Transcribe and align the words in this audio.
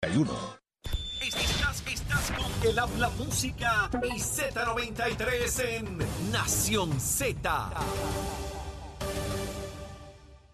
Estás, 0.00 1.84
estás 1.90 2.30
con 2.30 2.70
el 2.70 2.78
habla 2.78 3.10
música 3.18 3.90
y 4.04 4.20
Z93 4.20 5.64
en 5.64 5.98
Nación 6.30 7.00
Z. 7.00 7.70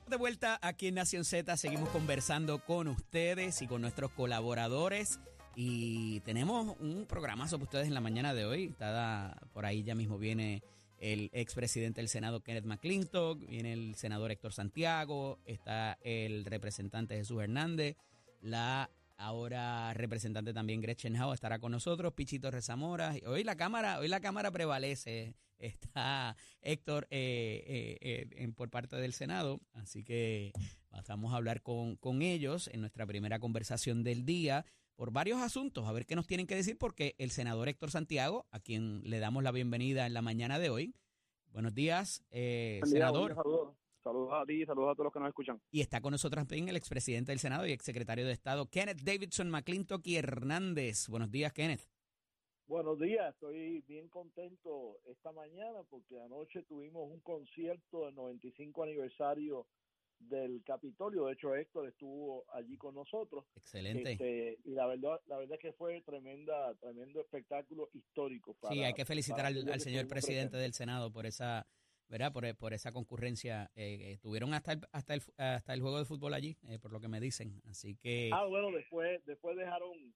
De 0.08 0.16
vuelta 0.16 0.58
aquí 0.62 0.88
en 0.88 0.94
Nación 0.94 1.26
Z, 1.26 1.58
seguimos 1.58 1.90
conversando 1.90 2.64
con 2.64 2.88
ustedes 2.88 3.60
y 3.60 3.66
con 3.66 3.82
nuestros 3.82 4.12
colaboradores. 4.12 5.20
Y 5.54 6.20
tenemos 6.20 6.74
un 6.80 7.04
programazo 7.06 7.58
para 7.58 7.64
ustedes 7.64 7.88
en 7.88 7.94
la 7.94 8.00
mañana 8.00 8.32
de 8.32 8.46
hoy. 8.46 8.64
Está 8.68 9.42
por 9.52 9.66
ahí 9.66 9.82
ya 9.82 9.94
mismo 9.94 10.16
viene 10.16 10.62
el 10.98 11.28
expresidente 11.34 12.00
del 12.00 12.08
Senado 12.08 12.40
Kenneth 12.42 12.64
McClintock, 12.64 13.46
viene 13.46 13.74
el 13.74 13.94
senador 13.94 14.30
Héctor 14.30 14.54
Santiago, 14.54 15.38
está 15.44 15.98
el 16.00 16.46
representante 16.46 17.14
Jesús 17.14 17.42
Hernández, 17.42 17.98
la 18.40 18.88
ahora 19.24 19.94
representante 19.94 20.52
también 20.52 20.80
Gretchen 20.80 21.16
Howe 21.16 21.34
estará 21.34 21.58
con 21.58 21.72
nosotros, 21.72 22.12
Pichito 22.12 22.50
Rezamora. 22.50 23.14
Hoy 23.26 23.42
la 23.42 23.56
cámara, 23.56 23.98
hoy 23.98 24.08
la 24.08 24.20
cámara 24.20 24.50
prevalece. 24.50 25.34
Está 25.58 26.36
Héctor 26.60 27.06
eh, 27.10 27.98
eh, 28.00 28.28
eh, 28.30 28.48
por 28.54 28.70
parte 28.70 28.96
del 28.96 29.14
Senado, 29.14 29.60
así 29.72 30.04
que 30.04 30.52
vamos 31.08 31.32
a 31.32 31.36
hablar 31.36 31.62
con, 31.62 31.96
con 31.96 32.22
ellos 32.22 32.68
en 32.72 32.80
nuestra 32.80 33.06
primera 33.06 33.38
conversación 33.38 34.02
del 34.02 34.24
día 34.26 34.66
por 34.94 35.10
varios 35.10 35.40
asuntos, 35.40 35.86
a 35.86 35.92
ver 35.92 36.06
qué 36.06 36.16
nos 36.16 36.26
tienen 36.26 36.46
que 36.46 36.54
decir, 36.54 36.78
porque 36.78 37.14
el 37.18 37.30
senador 37.30 37.68
Héctor 37.68 37.90
Santiago, 37.90 38.46
a 38.50 38.60
quien 38.60 39.02
le 39.04 39.18
damos 39.18 39.42
la 39.42 39.52
bienvenida 39.52 40.06
en 40.06 40.14
la 40.14 40.22
mañana 40.22 40.58
de 40.58 40.70
hoy. 40.70 40.94
Buenos 41.50 41.74
días, 41.74 42.24
eh, 42.30 42.80
senador. 42.84 43.74
Saludos 44.04 44.32
a 44.34 44.44
ti, 44.44 44.64
saludos 44.64 44.92
a 44.92 44.94
todos 44.94 45.06
los 45.06 45.12
que 45.12 45.20
nos 45.20 45.28
escuchan. 45.28 45.60
Y 45.72 45.80
está 45.80 46.00
con 46.00 46.12
nosotros 46.12 46.46
también 46.46 46.68
el 46.68 46.76
expresidente 46.76 47.32
del 47.32 47.40
Senado 47.40 47.66
y 47.66 47.72
exsecretario 47.72 48.26
de 48.26 48.32
Estado, 48.32 48.68
Kenneth 48.70 49.00
Davidson 49.00 49.50
McClintock 49.50 50.06
y 50.06 50.16
Hernández. 50.16 51.08
Buenos 51.08 51.30
días, 51.30 51.52
Kenneth. 51.52 51.88
Buenos 52.66 52.98
días, 52.98 53.34
estoy 53.34 53.82
bien 53.82 54.08
contento 54.08 54.98
esta 55.06 55.32
mañana 55.32 55.80
porque 55.90 56.18
anoche 56.20 56.62
tuvimos 56.62 57.10
un 57.10 57.20
concierto 57.20 58.06
del 58.06 58.14
95 58.14 58.84
aniversario 58.84 59.66
del 60.18 60.62
Capitolio. 60.64 61.26
De 61.26 61.34
hecho, 61.34 61.54
Héctor 61.54 61.88
estuvo 61.88 62.44
allí 62.54 62.78
con 62.78 62.94
nosotros. 62.94 63.44
Excelente. 63.56 64.12
Este, 64.12 64.58
y 64.64 64.70
la 64.70 64.86
verdad, 64.86 65.20
la 65.26 65.36
verdad 65.36 65.56
es 65.56 65.60
que 65.60 65.72
fue 65.74 66.00
tremenda, 66.02 66.74
tremendo 66.76 67.20
espectáculo 67.20 67.90
histórico. 67.92 68.56
sí, 68.70 68.82
hay 68.82 68.94
que 68.94 69.04
felicitar 69.04 69.44
al, 69.44 69.68
al 69.70 69.80
señor 69.80 70.08
presidente 70.08 70.56
del 70.56 70.72
Senado 70.72 71.12
por 71.12 71.26
esa 71.26 71.66
¿verdad? 72.08 72.32
Por, 72.32 72.54
por 72.56 72.74
esa 72.74 72.92
concurrencia. 72.92 73.70
Eh, 73.74 74.18
tuvieron 74.20 74.54
hasta 74.54 74.72
el, 74.72 74.80
hasta 74.92 75.14
el, 75.14 75.22
hasta 75.36 75.74
el 75.74 75.80
juego 75.80 75.98
de 75.98 76.04
fútbol 76.04 76.34
allí, 76.34 76.56
eh, 76.68 76.78
por 76.78 76.92
lo 76.92 77.00
que 77.00 77.08
me 77.08 77.20
dicen. 77.20 77.60
Así 77.68 77.96
que. 77.96 78.30
Ah, 78.32 78.44
bueno, 78.46 78.70
después, 78.70 79.24
después 79.26 79.56
dejaron 79.56 80.14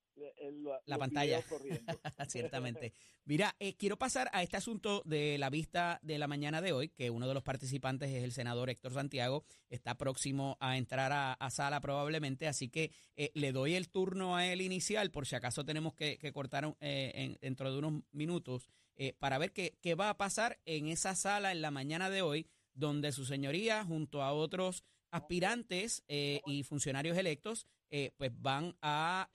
la 0.87 0.99
pantalla. 0.99 1.43
Ciertamente. 2.29 2.93
Mira, 3.25 3.55
eh, 3.61 3.77
quiero 3.77 3.99
pasar 3.99 4.31
a 4.33 4.43
este 4.43 4.57
asunto 4.57 5.03
de 5.05 5.39
la 5.39 5.51
vista 5.51 5.99
de 6.03 6.19
la 6.19 6.29
mañana 6.29 6.63
de 6.63 6.73
hoy, 6.73 6.89
que 6.89 7.11
uno 7.11 7.29
de 7.29 7.35
los 7.35 7.43
participantes 7.43 8.11
es 8.11 8.25
el 8.25 8.33
senador 8.33 8.71
Héctor 8.71 8.95
Santiago. 8.95 9.45
Está 9.69 9.97
próximo 9.97 10.57
a 10.61 10.79
entrar 10.79 11.13
a, 11.13 11.51
sala 11.51 11.81
probablemente, 11.81 12.47
así 12.47 12.69
que 12.69 12.93
le 13.35 13.53
doy 13.53 13.75
el 13.75 13.89
turno 13.89 14.37
a 14.37 14.47
él 14.47 14.61
inicial, 14.61 15.11
por 15.11 15.27
si 15.27 15.37
acaso 15.37 15.65
tenemos 15.65 15.95
que, 15.95 16.19
cortar 16.33 16.77
dentro 16.81 17.73
de 17.73 17.79
unos 17.79 18.03
minutos. 18.13 18.69
Eh, 19.01 19.15
para 19.19 19.39
ver 19.39 19.53
qué, 19.53 19.79
qué 19.81 19.95
va 19.95 20.11
a 20.11 20.17
pasar 20.17 20.59
en 20.65 20.89
esa 20.89 21.15
sala 21.15 21.53
en 21.53 21.63
la 21.63 21.71
mañana 21.71 22.11
de 22.11 22.21
hoy, 22.21 22.49
donde 22.75 23.13
su 23.13 23.25
señoría, 23.25 23.85
junto 23.85 24.23
a 24.23 24.33
otros 24.33 24.85
aspirantes 25.13 26.05
eh, 26.09 26.41
y 26.47 26.65
funcionarios 26.65 27.17
electos, 27.17 27.69
eh, 27.91 28.11
pues 28.17 28.33
van 28.43 28.75
a, 28.83 29.31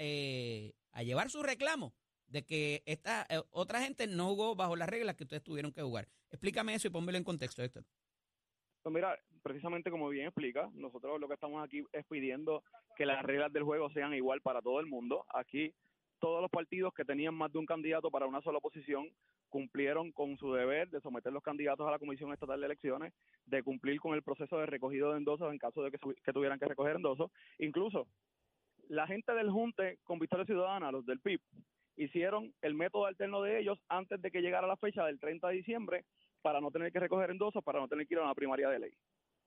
a 0.91 1.03
llevar 1.03 1.29
su 1.29 1.41
reclamo 1.41 1.93
de 2.27 2.45
que 2.45 2.83
esta 2.85 3.25
otra 3.51 3.81
gente 3.81 4.05
no 4.05 4.27
jugó 4.29 4.55
bajo 4.55 4.75
las 4.75 4.89
reglas 4.89 5.15
que 5.15 5.23
ustedes 5.23 5.43
tuvieron 5.43 5.71
que 5.71 5.81
jugar. 5.81 6.09
Explícame 6.29 6.73
eso 6.75 6.87
y 6.87 6.91
pónmelo 6.91 7.17
en 7.17 7.23
contexto, 7.23 7.63
Héctor. 7.63 7.85
Pues 8.81 8.93
mira, 8.93 9.17
precisamente 9.41 9.89
como 9.89 10.09
bien 10.09 10.27
explica, 10.27 10.69
nosotros 10.73 11.19
lo 11.19 11.27
que 11.27 11.35
estamos 11.35 11.63
aquí 11.63 11.83
es 11.93 12.05
pidiendo 12.05 12.63
que 12.97 13.05
las 13.05 13.23
reglas 13.23 13.53
del 13.53 13.63
juego 13.63 13.89
sean 13.91 14.13
igual 14.13 14.41
para 14.41 14.61
todo 14.61 14.79
el 14.81 14.87
mundo. 14.87 15.25
Aquí 15.33 15.73
todos 16.23 16.41
los 16.41 16.49
partidos 16.49 16.93
que 16.93 17.03
tenían 17.03 17.35
más 17.35 17.51
de 17.51 17.59
un 17.59 17.65
candidato 17.65 18.09
para 18.09 18.25
una 18.25 18.41
sola 18.41 18.61
posición 18.61 19.09
cumplieron 19.49 20.13
con 20.13 20.37
su 20.37 20.53
deber 20.53 20.89
de 20.89 21.01
someter 21.01 21.33
los 21.33 21.43
candidatos 21.43 21.85
a 21.85 21.91
la 21.91 21.99
Comisión 21.99 22.31
Estatal 22.31 22.61
de 22.61 22.65
Elecciones, 22.65 23.13
de 23.45 23.61
cumplir 23.61 23.99
con 23.99 24.13
el 24.13 24.23
proceso 24.23 24.57
de 24.57 24.65
recogido 24.65 25.11
de 25.11 25.17
endosos 25.17 25.51
en 25.51 25.57
caso 25.57 25.83
de 25.83 25.91
que, 25.91 26.31
tuvieran 26.31 26.59
que 26.59 26.65
recoger 26.65 26.95
endosos. 26.95 27.29
Incluso 27.59 28.07
la 28.87 29.05
gente 29.05 29.33
del 29.33 29.51
Junte 29.51 29.97
con 30.05 30.17
Victoria 30.17 30.45
Ciudadana, 30.45 30.93
los 30.93 31.05
del 31.05 31.19
PIB, 31.19 31.41
hicieron 31.97 32.53
el 32.61 32.73
método 32.73 33.05
alterno 33.05 33.41
de 33.41 33.59
ellos 33.59 33.77
antes 33.89 34.21
de 34.21 34.31
que 34.31 34.41
llegara 34.41 34.65
la 34.65 34.77
fecha 34.77 35.05
del 35.05 35.19
30 35.19 35.49
de 35.49 35.55
diciembre 35.55 36.05
para 36.41 36.61
no 36.61 36.71
tener 36.71 36.93
que 36.93 37.01
recoger 37.01 37.31
endosos, 37.31 37.61
para 37.65 37.81
no 37.81 37.89
tener 37.89 38.07
que 38.07 38.13
ir 38.13 38.21
a 38.21 38.23
una 38.23 38.33
primaria 38.33 38.69
de 38.69 38.79
ley. 38.79 38.93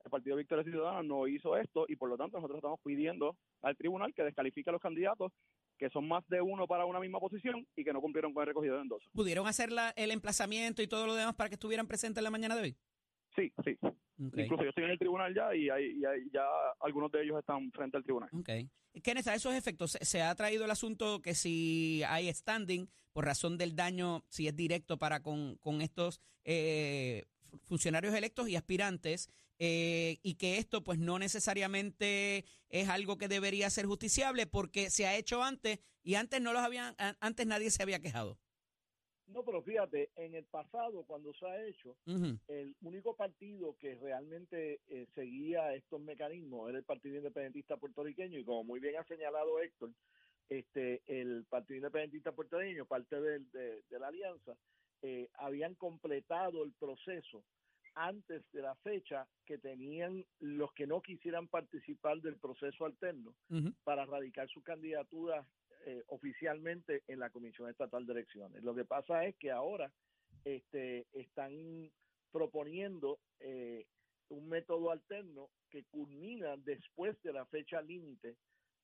El 0.05 0.11
Partido 0.11 0.37
Victoria 0.37 0.63
Ciudadana 0.63 1.03
no 1.03 1.27
hizo 1.27 1.57
esto 1.57 1.87
y 1.89 1.97
por 1.97 2.11
lo 2.11 2.19
tanto 2.19 2.37
nosotros 2.37 2.59
estamos 2.59 2.81
pidiendo 2.85 3.35
al 3.63 3.79
tribunal 3.79 4.13
que 4.13 4.25
descalifique 4.25 4.69
a 4.69 4.75
los 4.75 4.83
candidatos 4.83 5.33
que 5.79 5.91
son 5.91 6.09
más 6.09 6.27
de 6.29 6.41
uno 6.41 6.67
para 6.67 6.87
una 6.87 7.01
misma 7.01 7.21
posición 7.21 7.67
y 7.77 7.85
que 7.85 7.93
no 7.93 8.01
cumplieron 8.01 8.33
con 8.33 8.43
el 8.43 8.49
recogido 8.49 8.77
de 8.77 8.83
endosos. 8.83 9.09
¿Pudieron 9.15 9.47
hacer 9.47 9.71
el 9.97 10.11
emplazamiento 10.11 10.83
y 10.83 10.87
todo 10.87 11.07
lo 11.07 11.15
demás 11.15 11.35
para 11.35 11.49
que 11.49 11.55
estuvieran 11.55 11.87
presentes 11.87 12.19
en 12.19 12.25
la 12.25 12.31
mañana 12.31 12.57
de 12.57 12.63
hoy? 12.63 12.77
Sí, 13.35 13.53
sí. 13.65 13.79
Incluso 14.19 14.63
yo 14.63 14.71
estoy 14.71 14.85
en 14.85 14.91
el 14.91 14.99
tribunal 14.99 15.35
ya 15.35 15.55
y, 15.55 15.69
hay, 15.69 16.01
ya 16.33 16.45
algunos 16.81 17.13
de 17.13 17.23
ellos 17.23 17.39
están 17.39 17.71
frente 17.73 17.99
al 17.99 18.03
tribunal. 18.03 18.31
Ok. 18.33 18.49
Kenneth, 19.03 19.27
a 19.27 19.35
esos 19.35 19.55
efectos, 19.55 19.99
se, 20.01 20.23
ha 20.23 20.35
traído 20.35 20.65
el 20.65 20.71
asunto 20.71 21.21
que 21.21 21.35
si 21.35 22.03
hay 22.09 22.33
standing 22.33 22.89
por 23.13 23.27
razón 23.27 23.59
del 23.59 23.77
daño, 23.77 24.25
si 24.29 24.49
es 24.49 24.57
directo 24.57 24.97
para 24.97 25.23
con, 25.23 25.57
con 25.57 25.83
estos 25.83 26.23
eh, 26.45 27.25
funcionarios 27.65 28.15
electos 28.15 28.49
y 28.49 28.57
aspirantes, 28.57 29.31
eh, 29.59 30.19
y 30.23 30.35
que 30.35 30.59
esto 30.59 30.85
pues 30.85 30.99
no 30.99 31.19
necesariamente 31.19 32.45
es 32.69 32.89
algo 32.89 33.17
que 33.17 33.29
debería 33.29 33.71
ser 33.71 33.87
justiciable 33.87 34.47
porque 34.47 34.91
se 34.91 35.07
ha 35.07 35.17
hecho 35.17 35.43
antes 35.43 35.79
y 36.03 36.15
antes 36.15 36.41
no 36.41 36.53
los 36.53 36.63
habían, 36.63 36.95
antes 37.21 37.47
nadie 37.47 37.71
se 37.71 37.83
había 37.83 38.01
quejado. 38.01 38.39
No, 39.29 39.45
pero 39.45 39.61
fíjate, 39.61 40.11
en 40.15 40.35
el 40.35 40.45
pasado 40.45 41.03
cuando 41.05 41.35
se 41.35 41.47
ha 41.47 41.67
hecho, 41.67 41.97
el 42.47 42.77
único 42.83 43.17
partido 43.17 43.77
que 43.81 43.97
realmente 43.97 44.81
eh, 44.87 45.07
seguía 45.15 45.75
estos 45.75 46.01
mecanismos 46.01 46.69
era 46.69 46.79
el 46.79 46.85
Partido 46.85 47.17
Independentista 47.17 47.77
Puertorriqueño 47.77 48.39
y 48.39 48.45
como 48.45 48.63
muy 48.63 48.79
bien 48.79 48.97
ha 48.97 49.05
señalado 49.05 49.61
Héctor, 49.61 49.91
este 50.49 51.03
el 51.07 51.45
Partido 51.47 51.79
Independentista 51.79 52.31
Puertorriqueño, 52.31 52.87
parte 52.87 53.21
de, 53.21 53.83
la 53.91 54.07
alianza, 54.07 54.57
eh, 55.03 55.29
habían 55.39 55.75
completado 55.75 56.63
el 56.63 56.73
proceso 56.75 57.43
antes 57.97 58.43
de 58.53 58.63
la 58.63 58.75
fecha 58.77 59.27
que 59.45 59.59
tenían 59.59 60.25
los 60.39 60.73
que 60.75 60.87
no 60.87 61.01
quisieran 61.01 61.49
participar 61.49 62.21
del 62.21 62.37
proceso 62.37 62.85
alterno 62.85 63.35
para 63.85 64.05
radicar 64.05 64.49
su 64.49 64.63
candidatura 64.63 65.47
eh, 65.87 66.05
oficialmente 66.09 67.03
en 67.09 67.19
la 67.19 67.31
Comisión 67.31 67.71
Estatal 67.71 68.07
de 68.07 68.13
Elecciones. 68.13 68.63
Lo 68.63 68.75
que 68.75 68.85
pasa 68.85 69.25
es 69.25 69.35
que 69.37 69.51
ahora 69.51 69.91
este, 70.45 71.07
están 71.13 71.91
proponiendo 72.31 73.19
eh, 73.41 73.87
un 74.29 74.49
método 74.49 74.91
alterno 74.91 75.49
que 75.71 75.85
culmina 75.85 76.57
después 76.59 77.21
de 77.23 77.33
la 77.33 77.47
fecha 77.47 77.81
límite 77.81 78.37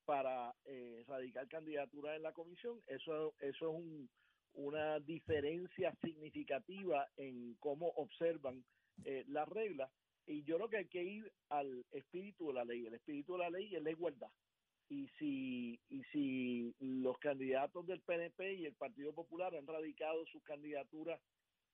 para 0.06 0.54
eh, 0.64 1.04
radicar 1.06 1.46
candidatura 1.48 2.16
en 2.16 2.22
la 2.22 2.32
comisión. 2.32 2.80
Eso, 2.86 3.34
eso 3.40 3.68
es 3.68 3.74
un, 3.74 4.08
una 4.54 5.00
diferencia 5.00 5.94
significativa 6.02 7.08
en 7.16 7.54
cómo 7.60 7.88
observan 7.96 8.64
eh, 9.04 9.24
las 9.28 9.48
reglas. 9.48 9.90
Y 10.26 10.44
yo 10.44 10.56
creo 10.56 10.68
que 10.68 10.76
hay 10.78 10.88
que 10.88 11.02
ir 11.02 11.32
al 11.48 11.84
espíritu 11.90 12.48
de 12.48 12.54
la 12.54 12.64
ley. 12.64 12.86
El 12.86 12.94
espíritu 12.94 13.32
de 13.32 13.38
la 13.40 13.50
ley 13.50 13.74
es 13.74 13.82
la 13.82 13.90
igualdad. 13.90 14.30
Y 14.88 15.08
si, 15.18 15.80
y 15.88 16.02
si 16.12 16.74
los 16.78 17.18
candidatos 17.18 17.86
del 17.86 18.02
PNP 18.02 18.54
y 18.54 18.66
el 18.66 18.74
Partido 18.74 19.12
Popular 19.12 19.54
han 19.54 19.66
radicado 19.66 20.26
sus 20.26 20.42
candidaturas 20.44 21.20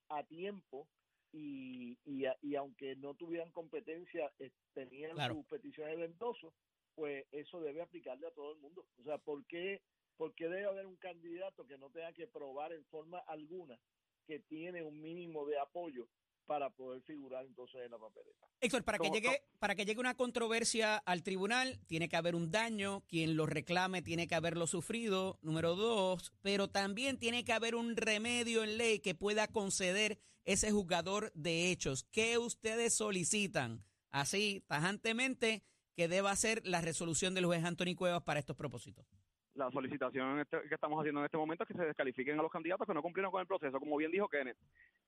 a 0.08 0.22
tiempo 0.25 0.88
y, 1.32 1.98
y, 2.06 2.54
aunque 2.54 2.96
no 2.96 3.14
tuvieran 3.14 3.50
competencia, 3.50 4.32
eh, 4.38 4.50
tenían 4.72 5.16
sus 5.28 5.44
peticiones 5.46 5.98
de 5.98 6.06
endoso, 6.06 6.54
pues 6.94 7.26
eso 7.32 7.60
debe 7.60 7.82
aplicarle 7.82 8.26
a 8.26 8.32
todo 8.32 8.52
el 8.52 8.58
mundo. 8.58 8.84
O 8.98 9.02
sea, 9.02 9.19
¿por 9.19 9.44
qué, 9.46 9.82
¿por 10.16 10.34
qué 10.34 10.48
debe 10.48 10.64
haber 10.64 10.87
un 10.87 10.96
candidato 10.96 11.66
que 11.66 11.76
no 11.76 11.90
tenga 11.90 12.12
que 12.12 12.26
probar 12.26 12.72
en 12.72 12.84
forma 12.87 13.19
alguna 13.26 13.78
que 14.26 14.40
tiene 14.40 14.82
un 14.82 15.00
mínimo 15.00 15.46
de 15.46 15.58
apoyo 15.58 16.08
para 16.48 16.70
poder 16.70 17.02
figurar 17.02 17.44
entonces 17.44 17.82
en 17.84 17.90
la 17.90 17.98
papeleta. 17.98 18.46
Héctor, 18.62 18.82
para 18.82 18.98
que 18.98 19.10
llegue, 19.10 19.42
para 19.58 19.74
que 19.74 19.84
llegue 19.84 20.00
una 20.00 20.14
controversia 20.14 20.96
al 20.96 21.22
tribunal, 21.22 21.78
tiene 21.86 22.08
que 22.08 22.16
haber 22.16 22.34
un 22.34 22.50
daño, 22.50 23.02
quien 23.02 23.36
lo 23.36 23.44
reclame 23.44 24.00
tiene 24.00 24.26
que 24.26 24.34
haberlo 24.34 24.66
sufrido, 24.66 25.38
número 25.42 25.76
dos, 25.76 26.32
pero 26.40 26.66
también 26.68 27.18
tiene 27.18 27.44
que 27.44 27.52
haber 27.52 27.74
un 27.74 27.96
remedio 27.96 28.64
en 28.64 28.78
ley 28.78 28.98
que 29.00 29.14
pueda 29.14 29.46
conceder 29.46 30.18
ese 30.46 30.72
juzgador 30.72 31.30
de 31.34 31.70
hechos. 31.70 32.04
¿Qué 32.04 32.38
ustedes 32.38 32.94
solicitan? 32.94 33.84
Así, 34.10 34.64
tajantemente, 34.66 35.62
que 35.94 36.08
deba 36.08 36.34
ser 36.34 36.66
la 36.66 36.80
resolución 36.80 37.34
del 37.34 37.44
juez 37.44 37.62
Anthony 37.62 37.94
Cuevas 37.94 38.22
para 38.22 38.40
estos 38.40 38.56
propósitos. 38.56 39.06
la 39.52 39.70
solicitación 39.70 40.40
este, 40.40 40.62
que 40.66 40.74
estamos 40.74 40.98
haciendo 41.00 41.20
en 41.20 41.26
este 41.26 41.36
momento 41.36 41.64
es 41.64 41.68
que 41.68 41.74
se 41.74 41.84
descalifiquen 41.84 42.38
a 42.38 42.42
los 42.42 42.50
candidatos 42.50 42.86
que 42.86 42.94
no 42.94 43.02
cumplieron 43.02 43.30
con 43.30 43.42
el 43.42 43.46
proceso. 43.46 43.78
Como 43.78 43.98
bien 43.98 44.10
dijo 44.10 44.28
Kenneth, 44.28 44.56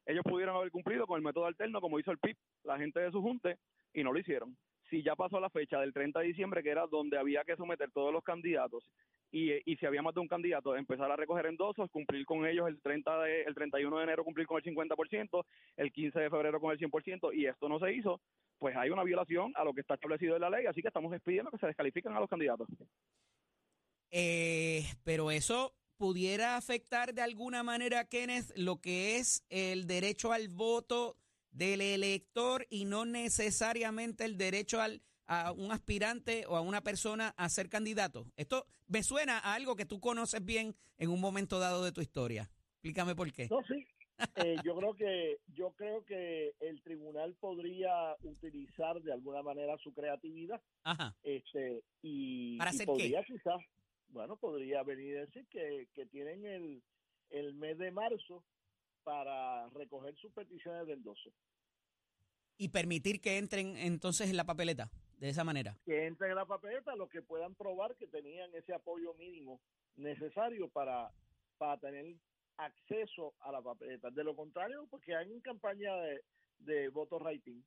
ellos 0.07 0.25
pudieron 0.25 0.57
haber 0.57 0.71
cumplido 0.71 1.07
con 1.07 1.17
el 1.17 1.25
método 1.25 1.47
alterno 1.47 1.81
como 1.81 1.99
hizo 1.99 2.11
el 2.11 2.19
PIB, 2.19 2.37
la 2.65 2.79
gente 2.79 3.01
de 3.01 3.11
su 3.11 3.21
junte, 3.21 3.57
y 3.93 4.03
no 4.03 4.13
lo 4.13 4.19
hicieron. 4.19 4.57
Si 4.89 5.03
ya 5.03 5.15
pasó 5.15 5.39
la 5.39 5.51
fecha 5.51 5.81
del 5.81 5.93
30 5.93 6.19
de 6.21 6.27
diciembre, 6.27 6.63
que 6.63 6.71
era 6.71 6.87
donde 6.87 7.17
había 7.17 7.45
que 7.45 7.57
someter 7.57 7.91
todos 7.93 8.13
los 8.13 8.25
candidatos, 8.25 8.85
y, 9.31 9.53
y 9.71 9.77
si 9.77 9.87
había 9.87 10.03
más 10.03 10.15
de 10.15 10.21
un 10.21 10.27
candidato, 10.27 10.75
empezar 10.75 11.11
a 11.11 11.17
recoger 11.17 11.47
endosos, 11.47 11.89
cumplir 11.91 12.27
con 12.27 12.45
ellos 12.45 12.67
el 12.67 12.81
30 12.81 13.23
de, 13.23 13.43
el 13.43 13.55
31 13.55 13.99
de 13.99 14.03
enero, 14.03 14.25
cumplir 14.25 14.47
con 14.47 14.59
el 14.59 14.65
50%, 14.65 15.45
el 15.77 15.93
15 15.93 16.19
de 16.19 16.31
febrero 16.31 16.61
con 16.61 16.73
el 16.73 16.79
100%, 16.79 17.33
y 17.35 17.47
esto 17.47 17.69
no 17.69 17.79
se 17.79 17.93
hizo, 17.93 18.21
pues 18.59 18.77
hay 18.77 18.91
una 18.91 19.05
violación 19.05 19.53
a 19.55 19.65
lo 19.65 19.73
que 19.73 19.83
está 19.83 19.95
establecido 19.95 20.35
en 20.35 20.43
la 20.43 20.51
ley, 20.51 20.67
así 20.67 20.83
que 20.83 20.89
estamos 20.89 21.15
pidiendo 21.23 21.53
que 21.53 21.59
se 21.59 21.67
descalifiquen 21.67 22.13
a 22.13 22.21
los 22.21 22.29
candidatos. 22.29 22.69
Eh, 24.11 24.83
pero 25.05 25.31
eso 25.31 25.73
pudiera 26.01 26.57
afectar 26.57 27.13
de 27.13 27.21
alguna 27.21 27.63
manera, 27.63 28.07
Kenneth, 28.07 28.57
lo 28.57 28.81
que 28.81 29.19
es 29.19 29.45
el 29.51 29.87
derecho 29.87 30.33
al 30.33 30.49
voto 30.49 31.19
del 31.51 31.83
elector 31.83 32.67
y 32.71 32.87
no 32.87 33.05
necesariamente 33.05 34.25
el 34.25 34.39
derecho 34.39 34.81
al, 34.81 35.03
a 35.27 35.53
un 35.53 35.73
aspirante 35.73 36.47
o 36.47 36.57
a 36.57 36.63
una 36.63 36.81
persona 36.81 37.35
a 37.37 37.51
ser 37.51 37.69
candidato. 37.69 38.25
Esto 38.39 38.67
me 38.87 39.03
suena 39.03 39.41
a 39.41 39.53
algo 39.53 39.77
que 39.77 39.85
tú 39.85 40.01
conoces 40.01 40.43
bien 40.43 40.75
en 40.97 41.11
un 41.11 41.21
momento 41.21 41.59
dado 41.59 41.85
de 41.85 41.93
tu 41.93 42.01
historia. 42.01 42.51
Explícame 42.77 43.15
por 43.15 43.31
qué. 43.31 43.49
No, 43.51 43.61
sí. 43.69 43.87
Eh, 44.37 44.57
yo 44.65 44.75
creo 44.77 44.95
que 44.95 45.39
yo 45.49 45.73
creo 45.73 46.03
que 46.07 46.55
el 46.61 46.83
tribunal 46.83 47.35
podría 47.41 48.17
utilizar 48.23 49.03
de 49.03 49.13
alguna 49.13 49.43
manera 49.43 49.77
su 49.79 49.95
creatividad 49.95 50.61
Ajá. 50.83 51.17
este 51.23 51.83
y, 52.03 52.59
¿Para 52.59 52.71
hacer 52.71 52.85
podría 52.85 53.23
quizás 53.25 53.63
bueno, 54.11 54.37
podría 54.37 54.83
venir 54.83 55.19
a 55.19 55.27
decir 55.27 55.47
que, 55.49 55.89
que 55.95 56.07
tienen 56.07 56.45
el, 56.45 56.83
el 57.31 57.55
mes 57.55 57.79
de 57.79 57.91
marzo 57.91 58.45
para 59.03 59.69
recoger 59.71 60.15
sus 60.17 60.33
peticiones 60.33 60.87
de 60.87 60.95
endoso. 60.95 61.33
Y 62.59 62.69
permitir 62.69 63.21
que 63.21 63.39
entren 63.39 63.77
entonces 63.77 64.29
en 64.29 64.37
la 64.37 64.45
papeleta, 64.45 64.91
de 65.19 65.31
esa 65.31 65.45
manera. 65.45 65.79
Que 65.85 66.07
entren 66.07 66.31
en 66.31 66.37
la 66.37 66.47
papeleta 66.47 66.95
los 66.95 67.09
que 67.09 67.23
puedan 67.23 67.55
probar 67.55 67.97
que 67.97 68.07
tenían 68.07 68.55
ese 68.55 68.75
apoyo 68.75 69.15
mínimo 69.15 69.61
necesario 69.97 70.69
para, 70.69 71.11
para 71.57 71.79
tener 71.81 72.17
acceso 72.59 73.35
a 73.41 73.53
la 73.53 73.63
papeleta. 73.63 74.11
De 74.11 74.25
lo 74.25 74.37
contrario, 74.37 74.87
porque 74.91 75.15
hay 75.15 75.31
una 75.31 75.41
campaña 75.41 75.97
de, 75.97 76.23
de 76.59 76.89
voto 76.91 77.19
rating. 77.19 77.63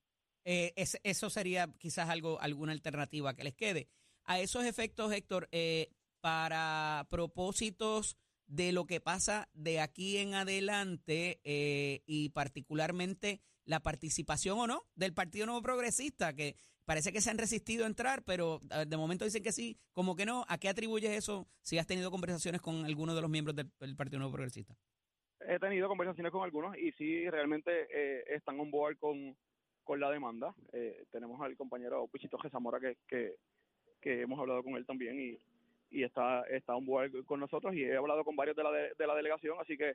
Eh, 0.46 0.74
eso 0.76 1.30
sería 1.30 1.74
quizás 1.80 2.10
algo 2.10 2.40
alguna 2.40 2.74
alternativa 2.74 3.34
que 3.36 3.46
les 3.46 3.56
quede. 3.56 3.88
A 4.26 4.40
esos 4.40 4.66
efectos, 4.66 5.12
Héctor, 5.12 5.48
eh, 5.52 5.90
para 6.24 7.06
propósitos 7.10 8.18
de 8.48 8.72
lo 8.72 8.86
que 8.86 9.02
pasa 9.02 9.50
de 9.54 9.82
aquí 9.82 10.20
en 10.20 10.36
adelante 10.36 11.42
eh, 11.44 12.02
y 12.06 12.30
particularmente 12.30 13.42
la 13.66 13.82
participación 13.82 14.58
o 14.58 14.66
no 14.66 14.84
del 14.96 15.14
Partido 15.14 15.48
Nuevo 15.48 15.62
Progresista, 15.62 16.34
que 16.34 16.56
parece 16.86 17.12
que 17.12 17.20
se 17.20 17.30
han 17.30 17.38
resistido 17.38 17.84
a 17.84 17.88
entrar, 17.88 18.24
pero 18.24 18.62
de 18.88 18.98
momento 18.98 19.26
dicen 19.26 19.44
que 19.44 19.52
sí, 19.52 19.78
como 19.92 20.16
que 20.16 20.26
no. 20.26 20.46
¿A 20.48 20.58
qué 20.58 20.70
atribuyes 20.70 21.12
eso 21.12 21.46
si 21.62 21.78
has 21.78 21.88
tenido 21.88 22.10
conversaciones 22.10 22.62
con 22.62 22.86
alguno 22.86 23.14
de 23.14 23.22
los 23.22 23.30
miembros 23.30 23.58
del, 23.58 23.96
Partido 23.98 24.20
Nuevo 24.20 24.34
Progresista? 24.36 24.78
He 25.42 25.60
tenido 25.60 25.90
conversaciones 25.90 26.32
con 26.32 26.44
algunos 26.44 26.78
y 26.78 26.94
sí, 26.94 27.30
realmente 27.30 27.88
eh, 27.94 28.24
están 28.30 28.58
on 28.62 28.72
board 28.72 28.98
con, 28.98 29.36
con 29.84 30.00
la 30.00 30.10
demanda. 30.10 30.56
Eh, 30.72 31.04
tenemos 31.12 31.42
al 31.42 31.58
compañero 31.58 32.08
Pichito 32.08 32.38
Zamora 32.50 32.80
que, 32.80 32.96
que, 33.10 33.36
que 34.00 34.22
hemos 34.22 34.40
hablado 34.40 34.64
con 34.64 34.78
él 34.78 34.86
también 34.86 35.20
y 35.20 35.38
y 35.94 36.04
está, 36.04 36.42
está 36.50 36.76
un 36.76 36.86
buen 36.86 37.24
con 37.24 37.40
nosotros 37.40 37.74
y 37.76 37.84
he 37.84 37.96
hablado 37.96 38.26
con 38.26 38.36
varios 38.36 38.56
de 38.56 38.64
la, 38.64 38.72
de, 38.72 39.08
la 39.08 39.16
delegación, 39.16 39.58
así 39.62 39.78
que 39.78 39.94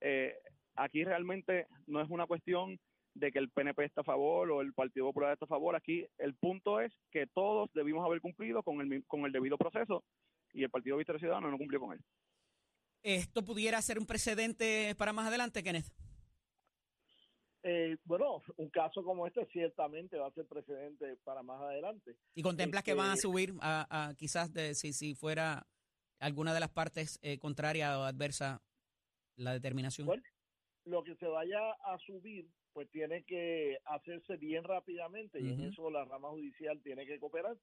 eh, 0.00 0.34
aquí 0.76 1.04
realmente 1.04 1.66
no 1.86 2.00
es 2.00 2.08
una 2.08 2.26
cuestión 2.26 2.78
de 3.14 3.32
que 3.32 3.40
el 3.40 3.50
PNP 3.50 3.84
está 3.84 4.02
a 4.02 4.04
favor 4.04 4.50
o 4.52 4.60
el 4.60 4.72
Partido 4.72 5.06
Popular 5.06 5.32
está 5.32 5.44
a 5.44 5.48
favor. 5.48 5.74
Aquí 5.74 6.06
el 6.18 6.34
punto 6.36 6.80
es 6.80 6.92
que 7.10 7.26
todos 7.26 7.68
debimos 7.74 8.06
haber 8.06 8.20
cumplido 8.20 8.62
con 8.62 8.80
el, 8.80 9.04
con 9.06 9.26
el 9.26 9.32
debido 9.32 9.58
proceso 9.58 10.04
y 10.52 10.62
el 10.62 10.70
Partido 10.70 10.96
Victoria 10.96 11.18
Ciudadano 11.18 11.50
no 11.50 11.58
cumplió 11.58 11.80
con 11.80 11.92
él. 11.94 12.00
¿Esto 13.02 13.42
pudiera 13.42 13.82
ser 13.82 13.98
un 13.98 14.06
precedente 14.06 14.94
para 14.96 15.12
más 15.12 15.26
adelante, 15.26 15.62
Kenneth? 15.62 15.90
Eh, 17.62 17.98
bueno, 18.04 18.42
un 18.56 18.70
caso 18.70 19.02
como 19.04 19.26
este 19.26 19.44
ciertamente 19.46 20.16
va 20.16 20.28
a 20.28 20.32
ser 20.32 20.46
precedente 20.46 21.16
para 21.24 21.42
más 21.42 21.60
adelante. 21.60 22.16
¿Y 22.34 22.42
contemplas 22.42 22.82
que 22.82 22.94
van 22.94 23.10
a 23.10 23.14
este 23.14 23.22
subir 23.22 23.54
a, 23.60 24.14
quizás 24.16 24.52
de, 24.52 24.74
si, 24.74 24.92
si 24.92 25.14
fuera 25.14 25.66
alguna 26.20 26.54
de 26.54 26.60
las 26.60 26.70
partes 26.70 27.18
eh, 27.22 27.38
contraria 27.38 27.98
o 27.98 28.02
adversa 28.02 28.62
la 29.36 29.52
determinación? 29.52 30.06
Bueno, 30.06 30.22
lo 30.84 31.04
que 31.04 31.14
se 31.16 31.26
vaya 31.26 31.72
a 31.84 31.98
subir, 31.98 32.48
pues 32.72 32.88
tiene 32.90 33.24
que 33.24 33.78
hacerse 33.84 34.36
bien 34.36 34.64
rápidamente 34.64 35.40
y 35.40 35.52
en 35.52 35.60
eso 35.62 35.90
la 35.90 36.04
rama 36.04 36.30
judicial 36.30 36.80
tiene 36.82 37.04
que 37.04 37.18
cooperar, 37.18 37.58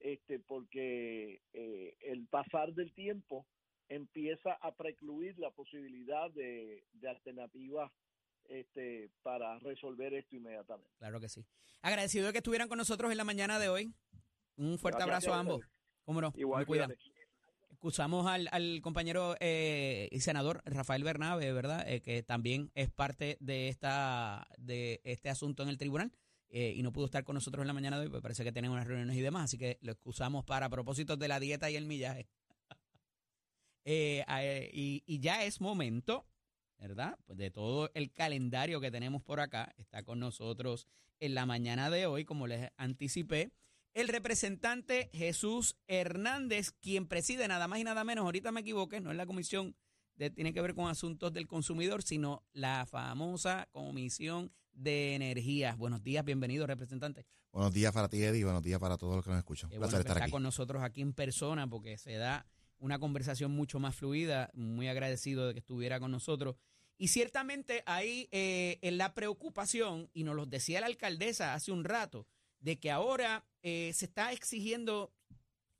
este, 0.00 0.40
porque 0.40 1.40
eh, 1.52 1.96
el 2.00 2.26
pasar 2.26 2.72
del 2.74 2.92
tiempo 2.94 3.46
empieza 3.88 4.54
a 4.54 4.74
precluir 4.74 5.38
la 5.38 5.50
posibilidad 5.50 6.30
de, 6.32 6.84
de 6.94 7.08
alternativas 7.08 7.92
este, 8.48 9.10
para 9.22 9.58
resolver 9.58 10.14
esto 10.14 10.36
inmediatamente. 10.36 10.90
Claro 10.98 11.20
que 11.20 11.28
sí. 11.28 11.44
Agradecido 11.82 12.26
de 12.26 12.32
que 12.32 12.38
estuvieran 12.38 12.68
con 12.68 12.78
nosotros 12.78 13.10
en 13.10 13.18
la 13.18 13.24
mañana 13.24 13.58
de 13.58 13.68
hoy. 13.68 13.94
Un 14.56 14.78
fuerte 14.78 15.02
abrazo 15.02 15.34
a 15.34 15.38
ambos. 15.38 15.60
¿Cómo 16.04 16.20
no? 16.20 16.32
Igual, 16.36 16.66
cuidado. 16.66 16.94
Excusamos 17.70 18.26
al, 18.26 18.48
al 18.52 18.80
compañero 18.80 19.36
eh, 19.38 20.08
y 20.10 20.20
senador 20.20 20.62
Rafael 20.64 21.04
Bernabe, 21.04 21.52
¿verdad? 21.52 21.86
Eh, 21.86 22.00
que 22.00 22.22
también 22.22 22.70
es 22.74 22.90
parte 22.90 23.36
de 23.40 23.68
esta 23.68 24.48
de 24.56 25.00
este 25.04 25.28
asunto 25.28 25.62
en 25.62 25.68
el 25.68 25.76
tribunal 25.76 26.10
eh, 26.48 26.72
y 26.74 26.82
no 26.82 26.92
pudo 26.92 27.04
estar 27.04 27.22
con 27.24 27.34
nosotros 27.34 27.62
en 27.62 27.66
la 27.66 27.74
mañana 27.74 27.98
de 27.98 28.06
hoy, 28.06 28.08
pues 28.08 28.22
parece 28.22 28.44
que 28.44 28.52
tienen 28.52 28.70
unas 28.70 28.86
reuniones 28.86 29.16
y 29.16 29.20
demás, 29.20 29.44
así 29.44 29.58
que 29.58 29.78
lo 29.82 29.92
excusamos 29.92 30.44
para 30.44 30.70
propósitos 30.70 31.18
de 31.18 31.28
la 31.28 31.38
dieta 31.38 31.70
y 31.70 31.76
el 31.76 31.86
millaje. 31.86 32.28
y, 33.84 35.02
y 35.06 35.20
ya 35.20 35.44
es 35.44 35.60
momento 35.60 36.24
¿verdad? 36.78 37.18
Pues 37.26 37.38
de 37.38 37.50
todo 37.50 37.90
el 37.94 38.12
calendario 38.12 38.80
que 38.80 38.90
tenemos 38.90 39.22
por 39.22 39.40
acá, 39.40 39.74
está 39.78 40.02
con 40.02 40.20
nosotros 40.20 40.86
en 41.20 41.34
la 41.34 41.46
mañana 41.46 41.90
de 41.90 42.06
hoy, 42.06 42.24
como 42.24 42.46
les 42.46 42.70
anticipé, 42.76 43.50
el 43.94 44.08
representante 44.08 45.08
Jesús 45.12 45.76
Hernández, 45.86 46.72
quien 46.82 47.06
preside 47.06 47.48
nada 47.48 47.66
más 47.66 47.78
y 47.78 47.84
nada 47.84 48.04
menos, 48.04 48.24
ahorita 48.24 48.52
me 48.52 48.60
equivoqué, 48.60 49.00
no 49.00 49.10
es 49.10 49.16
la 49.16 49.26
comisión 49.26 49.74
de, 50.16 50.30
tiene 50.30 50.52
que 50.52 50.60
ver 50.60 50.74
con 50.74 50.88
asuntos 50.88 51.32
del 51.32 51.46
consumidor, 51.46 52.02
sino 52.02 52.42
la 52.52 52.86
famosa 52.86 53.68
Comisión 53.72 54.52
de 54.72 55.14
Energía. 55.14 55.74
Buenos 55.76 56.02
días, 56.02 56.24
bienvenido, 56.24 56.66
representante. 56.66 57.26
Buenos 57.52 57.72
días 57.72 57.92
para 57.92 58.08
ti, 58.08 58.22
Eddie, 58.22 58.44
buenos 58.44 58.62
días 58.62 58.78
para 58.78 58.98
todos 58.98 59.16
los 59.16 59.24
que 59.24 59.30
nos 59.30 59.38
escuchan. 59.38 59.70
Un 59.72 59.78
placer 59.78 60.00
estar 60.00 60.22
aquí. 60.22 60.30
con 60.30 60.42
nosotros 60.42 60.82
aquí 60.82 61.00
en 61.00 61.14
persona 61.14 61.66
porque 61.66 61.96
se 61.96 62.14
da 62.16 62.46
una 62.78 62.98
conversación 62.98 63.50
mucho 63.50 63.78
más 63.78 63.94
fluida, 63.94 64.50
muy 64.52 64.88
agradecido 64.88 65.46
de 65.46 65.54
que 65.54 65.60
estuviera 65.60 65.98
con 65.98 66.10
nosotros. 66.10 66.56
Y 66.98 67.08
ciertamente 67.08 67.82
ahí 67.86 68.28
eh, 68.32 68.78
en 68.82 68.98
la 68.98 69.14
preocupación, 69.14 70.10
y 70.14 70.24
nos 70.24 70.34
lo 70.34 70.46
decía 70.46 70.80
la 70.80 70.86
alcaldesa 70.86 71.54
hace 71.54 71.72
un 71.72 71.84
rato, 71.84 72.26
de 72.60 72.78
que 72.78 72.90
ahora 72.90 73.44
eh, 73.62 73.92
se 73.94 74.06
está 74.06 74.32
exigiendo 74.32 75.12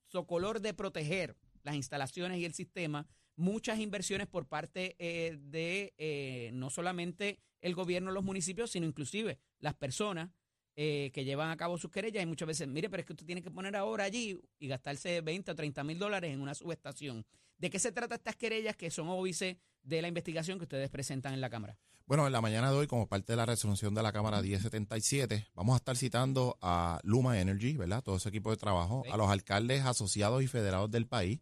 socolor 0.07 0.61
de 0.61 0.75
proteger 0.75 1.37
las 1.63 1.75
instalaciones 1.75 2.39
y 2.39 2.45
el 2.45 2.55
sistema, 2.55 3.09
muchas 3.35 3.81
inversiones 3.81 4.27
por 4.27 4.47
parte 4.47 4.95
eh, 4.99 5.37
de 5.41 6.51
no 6.53 6.71
solamente 6.71 7.41
el 7.61 7.75
gobierno, 7.75 8.13
los 8.13 8.25
municipios, 8.25 8.71
sino 8.71 8.87
inclusive 8.87 9.39
las 9.59 9.75
personas 9.75 10.31
eh, 10.79 11.11
que 11.15 11.25
llevan 11.25 11.49
a 11.49 11.57
cabo 11.57 11.79
sus 11.79 11.91
querellas 11.91 12.23
y 12.23 12.27
muchas 12.27 12.47
veces, 12.47 12.69
mire, 12.69 12.91
pero 12.91 13.01
es 13.01 13.07
que 13.07 13.15
usted 13.15 13.25
tiene 13.25 13.41
que 13.41 13.51
poner 13.51 13.75
ahora 13.77 14.05
allí 14.05 14.39
y 14.59 14.69
gastarse 14.69 15.23
20 15.23 15.53
o 15.53 15.55
30 15.55 15.83
mil 15.85 15.99
dólares 15.99 16.35
en 16.35 16.43
una 16.43 16.55
subestación. 16.55 17.25
¿De 17.57 17.71
qué 17.71 17.79
se 17.79 17.93
trata 17.93 18.17
estas 18.17 18.37
querellas 18.37 18.77
que 18.77 18.91
son 18.91 19.09
óbice 19.09 19.59
de 19.87 20.03
la 20.03 20.09
investigación 20.09 20.59
que 20.59 20.65
ustedes 20.65 20.91
presentan 20.91 21.33
en 21.33 21.41
la 21.41 21.49
Cámara? 21.49 21.79
Bueno, 22.07 22.27
en 22.27 22.33
la 22.33 22.41
mañana 22.41 22.71
de 22.71 22.77
hoy, 22.77 22.87
como 22.87 23.09
parte 23.09 23.33
de 23.33 23.37
la 23.37 23.47
resolución 23.47 23.95
de 23.95 24.03
la 24.03 24.13
Cámara 24.13 24.41
1077, 24.41 25.49
vamos 25.55 25.75
a 25.75 25.77
estar 25.79 25.97
citando 25.97 26.57
a 26.61 27.01
Luma 27.03 27.41
Energy, 27.41 27.77
¿verdad? 27.77 28.03
Todo 28.03 28.17
ese 28.17 28.29
equipo 28.29 28.51
de 28.51 28.57
trabajo, 28.57 29.03
a 29.11 29.17
los 29.17 29.29
alcaldes 29.29 29.85
asociados 29.85 30.43
y 30.43 30.47
federados 30.47 30.91
del 30.91 31.07
país, 31.07 31.41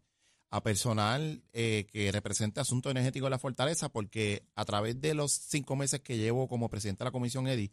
a 0.49 0.63
personal 0.63 1.43
eh, 1.53 1.85
que 1.91 2.11
represente 2.11 2.59
asuntos 2.59 2.89
energéticos 2.89 3.27
de 3.27 3.31
la 3.31 3.39
fortaleza, 3.39 3.89
porque 3.89 4.43
a 4.55 4.65
través 4.65 4.99
de 4.99 5.13
los 5.13 5.33
cinco 5.33 5.75
meses 5.75 6.01
que 6.01 6.17
llevo 6.17 6.47
como 6.47 6.69
presidente 6.69 7.03
de 7.03 7.05
la 7.05 7.11
Comisión 7.11 7.47
EDI, 7.47 7.71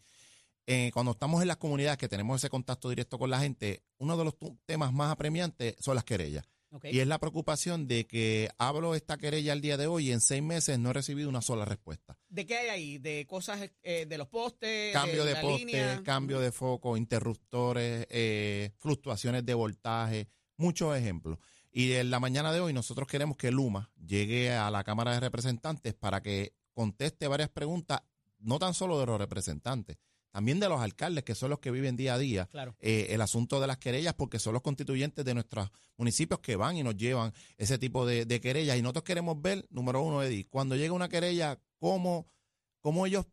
eh, 0.65 0.91
cuando 0.93 1.11
estamos 1.11 1.41
en 1.41 1.47
las 1.47 1.57
comunidades 1.57 1.97
que 1.97 2.07
tenemos 2.07 2.41
ese 2.41 2.49
contacto 2.49 2.89
directo 2.89 3.17
con 3.17 3.29
la 3.29 3.39
gente, 3.39 3.83
uno 3.97 4.17
de 4.17 4.25
los 4.25 4.35
temas 4.65 4.93
más 4.93 5.11
apremiantes 5.11 5.75
son 5.79 5.95
las 5.95 6.03
querellas. 6.03 6.45
Y 6.83 6.99
es 6.99 7.07
la 7.07 7.19
preocupación 7.19 7.87
de 7.87 8.05
que 8.05 8.49
hablo 8.57 8.95
esta 8.95 9.17
querella 9.17 9.53
el 9.53 9.61
día 9.61 9.77
de 9.77 9.87
hoy 9.87 10.09
y 10.09 10.11
en 10.11 10.21
seis 10.21 10.41
meses 10.41 10.79
no 10.79 10.89
he 10.89 10.93
recibido 10.93 11.29
una 11.29 11.41
sola 11.41 11.65
respuesta. 11.65 12.17
¿De 12.29 12.45
qué 12.45 12.57
hay 12.57 12.69
ahí? 12.69 12.97
¿De 12.97 13.25
cosas 13.27 13.69
eh, 13.83 14.05
de 14.07 14.17
los 14.17 14.27
postes? 14.27 14.91
Cambio 14.93 15.23
de, 15.23 15.35
postes, 15.35 16.01
cambio 16.01 16.39
de 16.39 16.51
foco, 16.51 16.97
interruptores, 16.97 18.07
eh, 18.09 18.71
fluctuaciones 18.79 19.45
de 19.45 19.53
voltaje, 19.53 20.29
muchos 20.57 20.97
ejemplos. 20.97 21.37
Y 21.71 21.93
en 21.93 22.09
la 22.09 22.19
mañana 22.19 22.51
de 22.51 22.59
hoy 22.59 22.73
nosotros 22.73 23.07
queremos 23.07 23.37
que 23.37 23.51
Luma 23.51 23.91
llegue 23.95 24.51
a 24.51 24.69
la 24.71 24.83
Cámara 24.83 25.13
de 25.13 25.19
Representantes 25.19 25.93
para 25.93 26.21
que 26.21 26.53
conteste 26.73 27.27
varias 27.27 27.49
preguntas, 27.49 28.01
no 28.39 28.59
tan 28.59 28.73
solo 28.73 28.99
de 28.99 29.05
los 29.05 29.19
representantes, 29.19 29.97
también 30.33 30.59
de 30.59 30.67
los 30.67 30.81
alcaldes, 30.81 31.23
que 31.23 31.35
son 31.35 31.51
los 31.51 31.59
que 31.59 31.69
viven 31.69 31.95
día 31.95 32.15
a 32.15 32.17
día, 32.17 32.49
eh, 32.79 33.05
el 33.11 33.21
asunto 33.21 33.61
de 33.61 33.67
las 33.67 33.77
querellas, 33.77 34.15
porque 34.15 34.39
son 34.39 34.53
los 34.53 34.63
constituyentes 34.63 35.23
de 35.23 35.35
nuestros 35.35 35.69
municipios 35.95 36.39
que 36.39 36.55
van 36.55 36.75
y 36.75 36.81
nos 36.81 36.97
llevan 36.97 37.31
ese 37.55 37.77
tipo 37.77 38.03
de, 38.03 38.25
querellas. 38.41 38.75
Y 38.75 38.81
nosotros 38.81 39.03
queremos 39.03 39.39
ver, 39.39 39.67
número 39.69 40.01
uno, 40.01 40.23
Eddie, 40.23 40.47
cuando 40.49 40.75
llega 40.75 40.91
una 40.91 41.07
querella, 41.07 41.59
cómo, 41.77 42.25
cómo 42.81 43.05
ellos 43.05 43.27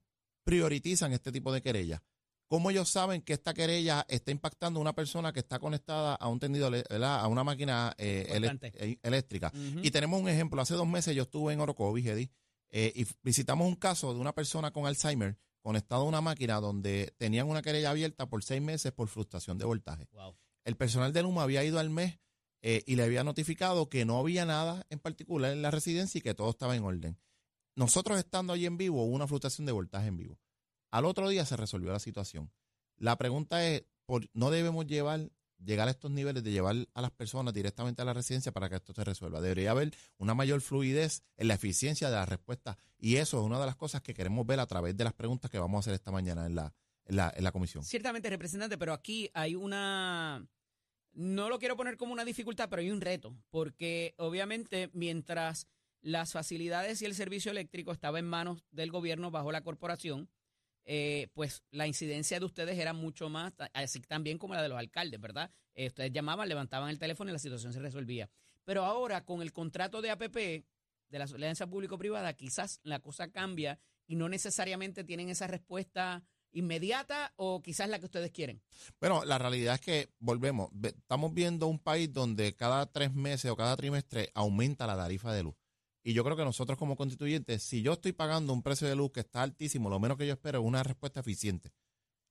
priorizan 0.45 1.15
este 1.15 1.33
tipo 1.33 1.51
de 1.55 1.63
querellas. 1.63 2.03
¿Cómo 2.49 2.71
ellos 2.71 2.91
saben 2.91 3.23
que 3.23 3.33
esta 3.33 3.55
querella 3.55 4.05
está 4.07 4.31
impactando 4.31 4.79
a 4.79 4.83
una 4.83 4.93
persona 4.93 5.33
que 5.33 5.41
está 5.41 5.59
conectada 5.59 6.17
a 6.17 6.29
un 6.29 6.39
tendido, 6.39 6.71
a 6.91 7.27
una 7.29 7.45
máquina 7.45 7.95
eh, 7.97 8.27
eh, 8.29 8.99
eléctrica? 9.03 9.51
Y 9.83 9.91
tenemos 9.91 10.21
un 10.21 10.29
ejemplo. 10.29 10.61
Hace 10.61 10.75
dos 10.75 10.87
meses 10.87 11.17
yo 11.17 11.23
estuve 11.23 11.55
en 11.55 11.61
Orocovis, 11.61 12.05
Eddie, 12.05 12.31
y 12.71 13.07
visitamos 13.23 13.67
un 13.67 13.77
caso 13.77 14.13
de 14.13 14.21
una 14.21 14.35
persona 14.35 14.71
con 14.71 14.85
Alzheimer 14.85 15.39
conectado 15.61 16.03
a 16.03 16.07
una 16.07 16.21
máquina 16.21 16.61
donde 16.61 17.15
tenían 17.17 17.49
una 17.49 17.63
querella 17.63 17.91
abierta 17.91 18.29
por 18.29 18.43
seis 18.43 18.63
meses 18.63 18.93
por 18.93 19.09
frustración 19.09 19.59
de 19.59 19.65
voltaje. 19.65 20.09
El 20.65 20.77
personal 20.77 21.13
de 21.13 21.23
Luma 21.23 21.43
había 21.43 21.65
ido 21.65 21.79
al 21.79 21.91
mes 21.91 22.19
eh, 22.63 22.83
y 22.87 22.97
le 22.97 23.05
había 23.05 23.25
notificado 23.25 23.89
que 23.89 24.05
no 24.05 24.19
había 24.19 24.45
nada 24.45 24.85
en 24.91 24.99
particular 24.99 25.53
en 25.53 25.63
la 25.63 25.71
residencia 25.71 26.19
y 26.19 26.23
que 26.23 26.35
todo 26.35 26.51
estaba 26.51 26.77
en 26.77 26.85
orden. 26.85 27.19
Nosotros 27.77 28.19
estando 28.19 28.53
allí 28.53 28.67
en 28.67 28.77
vivo, 28.77 29.05
hubo 29.05 29.15
una 29.15 29.27
frustración 29.27 29.67
de 29.67 29.73
voltaje 29.73 30.09
en 30.09 30.17
vivo. 30.17 30.39
Al 30.91 31.05
otro 31.05 31.29
día 31.29 31.47
se 31.47 31.57
resolvió 31.57 31.93
la 31.93 32.01
situación. 32.01 32.51
La 32.97 33.17
pregunta 33.17 33.67
es, 33.67 33.85
¿no 34.35 34.51
debemos 34.51 34.87
llevar 34.87 35.31
llegar 35.65 35.89
a 35.89 35.91
estos 35.91 36.11
niveles 36.11 36.43
de 36.43 36.51
llevar 36.51 36.77
a 36.95 37.01
las 37.03 37.11
personas 37.11 37.55
directamente 37.55 38.03
a 38.03 38.05
la 38.05 38.13
residencia 38.13 38.53
para 38.53 38.69
que 38.69 38.77
esto 38.77 38.93
se 38.93 39.05
resuelva. 39.05 39.41
Debería 39.41 39.73
haber 39.73 39.93
una 40.19 40.35
mayor 40.35 40.61
fluidez 40.61 41.23
en 41.37 41.49
la 41.49 41.55
eficiencia 41.55 42.09
de 42.09 42.17
la 42.17 42.27
respuesta 42.27 42.79
y 42.99 43.17
eso 43.17 43.41
es 43.41 43.47
una 43.47 43.61
de 43.61 43.67
las 43.67 43.77
cosas 43.77 44.03
que 44.03 44.15
queremos 44.15 44.47
ver 44.47 44.61
a 44.61 44.67
través 44.67 44.97
de 44.97 45.05
las 45.05 45.13
preguntas 45.13 45.51
que 45.51 45.59
vamos 45.59 45.79
a 45.79 45.81
hacer 45.81 45.95
esta 45.95 46.11
mañana 46.11 46.47
en 46.47 46.55
la, 46.55 46.75
en 47.05 47.17
la, 47.17 47.33
en 47.37 47.45
la 47.45 47.53
comisión. 47.53 47.85
Ciertamente, 47.85 48.31
representante, 48.31 48.79
pero 48.79 48.93
aquí 48.93 49.31
hay 49.35 49.55
una... 49.55 50.47
No 51.13 51.49
lo 51.49 51.59
quiero 51.59 51.77
poner 51.77 51.97
como 51.97 52.13
una 52.13 52.25
dificultad, 52.25 52.69
pero 52.69 52.83
hay 52.83 52.91
un 52.91 53.01
reto, 53.01 53.37
porque 53.51 54.15
obviamente 54.17 54.91
mientras 54.93 55.67
las 56.03 56.33
facilidades 56.33 57.03
y 57.03 57.05
el 57.05 57.15
servicio 57.15 57.51
eléctrico 57.51 57.93
estaba 57.93 58.19
en 58.19 58.27
manos 58.27 58.65
del 58.71 58.91
gobierno 58.91 59.31
bajo 59.31 59.53
la 59.53 59.63
corporación, 59.63 60.31
eh, 60.85 61.29
pues 61.35 61.63
la 61.71 61.87
incidencia 61.87 62.39
de 62.39 62.47
ustedes 62.47 62.79
era 62.79 62.93
mucho 62.93 63.29
más, 63.29 63.53
así 63.75 64.01
también 64.01 64.39
como 64.39 64.55
la 64.55 64.63
de 64.63 64.69
los 64.69 64.79
alcaldes, 64.79 65.21
¿verdad? 65.21 65.51
Eh, 65.75 65.87
ustedes 65.87 66.13
llamaban, 66.13 66.49
levantaban 66.49 66.91
el 66.91 66.99
teléfono 66.99 67.31
y 67.31 67.33
la 67.33 67.39
situación 67.39 67.73
se 67.73 67.81
resolvía. 67.81 68.31
Pero 68.65 68.85
ahora, 68.85 69.25
con 69.25 69.43
el 69.43 69.53
contrato 69.53 70.03
de 70.03 70.11
APP, 70.11 70.37
de 70.37 71.19
la 71.19 71.25
alianza 71.25 71.67
público-privada, 71.67 72.33
quizás 72.35 72.81
la 72.83 73.01
cosa 73.01 73.31
cambia 73.31 73.79
y 74.07 74.17
no 74.17 74.29
necesariamente 74.29 75.05
tienen 75.05 75.29
esa 75.29 75.47
respuesta 75.47 76.25
inmediata 76.53 77.33
o 77.37 77.63
quizás 77.63 77.89
la 77.89 77.99
que 77.99 78.07
ustedes 78.07 78.33
quieren? 78.33 78.63
Bueno, 79.01 79.25
la 79.25 79.39
realidad 79.39 79.75
es 79.75 79.81
que 79.81 80.13
volvemos, 80.19 80.71
estamos 80.83 81.33
viendo 81.33 81.67
un 81.67 81.79
país 81.79 82.13
donde 82.13 82.55
cada 82.55 82.87
tres 82.87 83.15
meses 83.15 83.51
o 83.51 83.57
cada 83.57 83.77
trimestre 83.77 84.31
aumenta 84.35 84.87
la 84.87 84.97
tarifa 84.97 85.33
de 85.33 85.45
luz. 85.45 85.55
Y 86.11 86.13
yo 86.13 86.25
creo 86.25 86.37
que 86.37 86.45
nosotros 86.45 86.77
como 86.77 86.97
constituyentes, 86.97 87.63
si 87.63 87.83
yo 87.83 87.93
estoy 87.93 88.11
pagando 88.11 88.53
un 88.53 88.65
precio 88.65 88.89
de 88.89 88.97
luz 88.97 89.13
que 89.13 89.21
está 89.21 89.43
altísimo, 89.43 89.89
lo 89.89 90.01
menos 90.01 90.19
que 90.19 90.27
yo 90.27 90.33
espero 90.33 90.59
es 90.59 90.65
una 90.65 90.83
respuesta 90.83 91.21
eficiente 91.21 91.73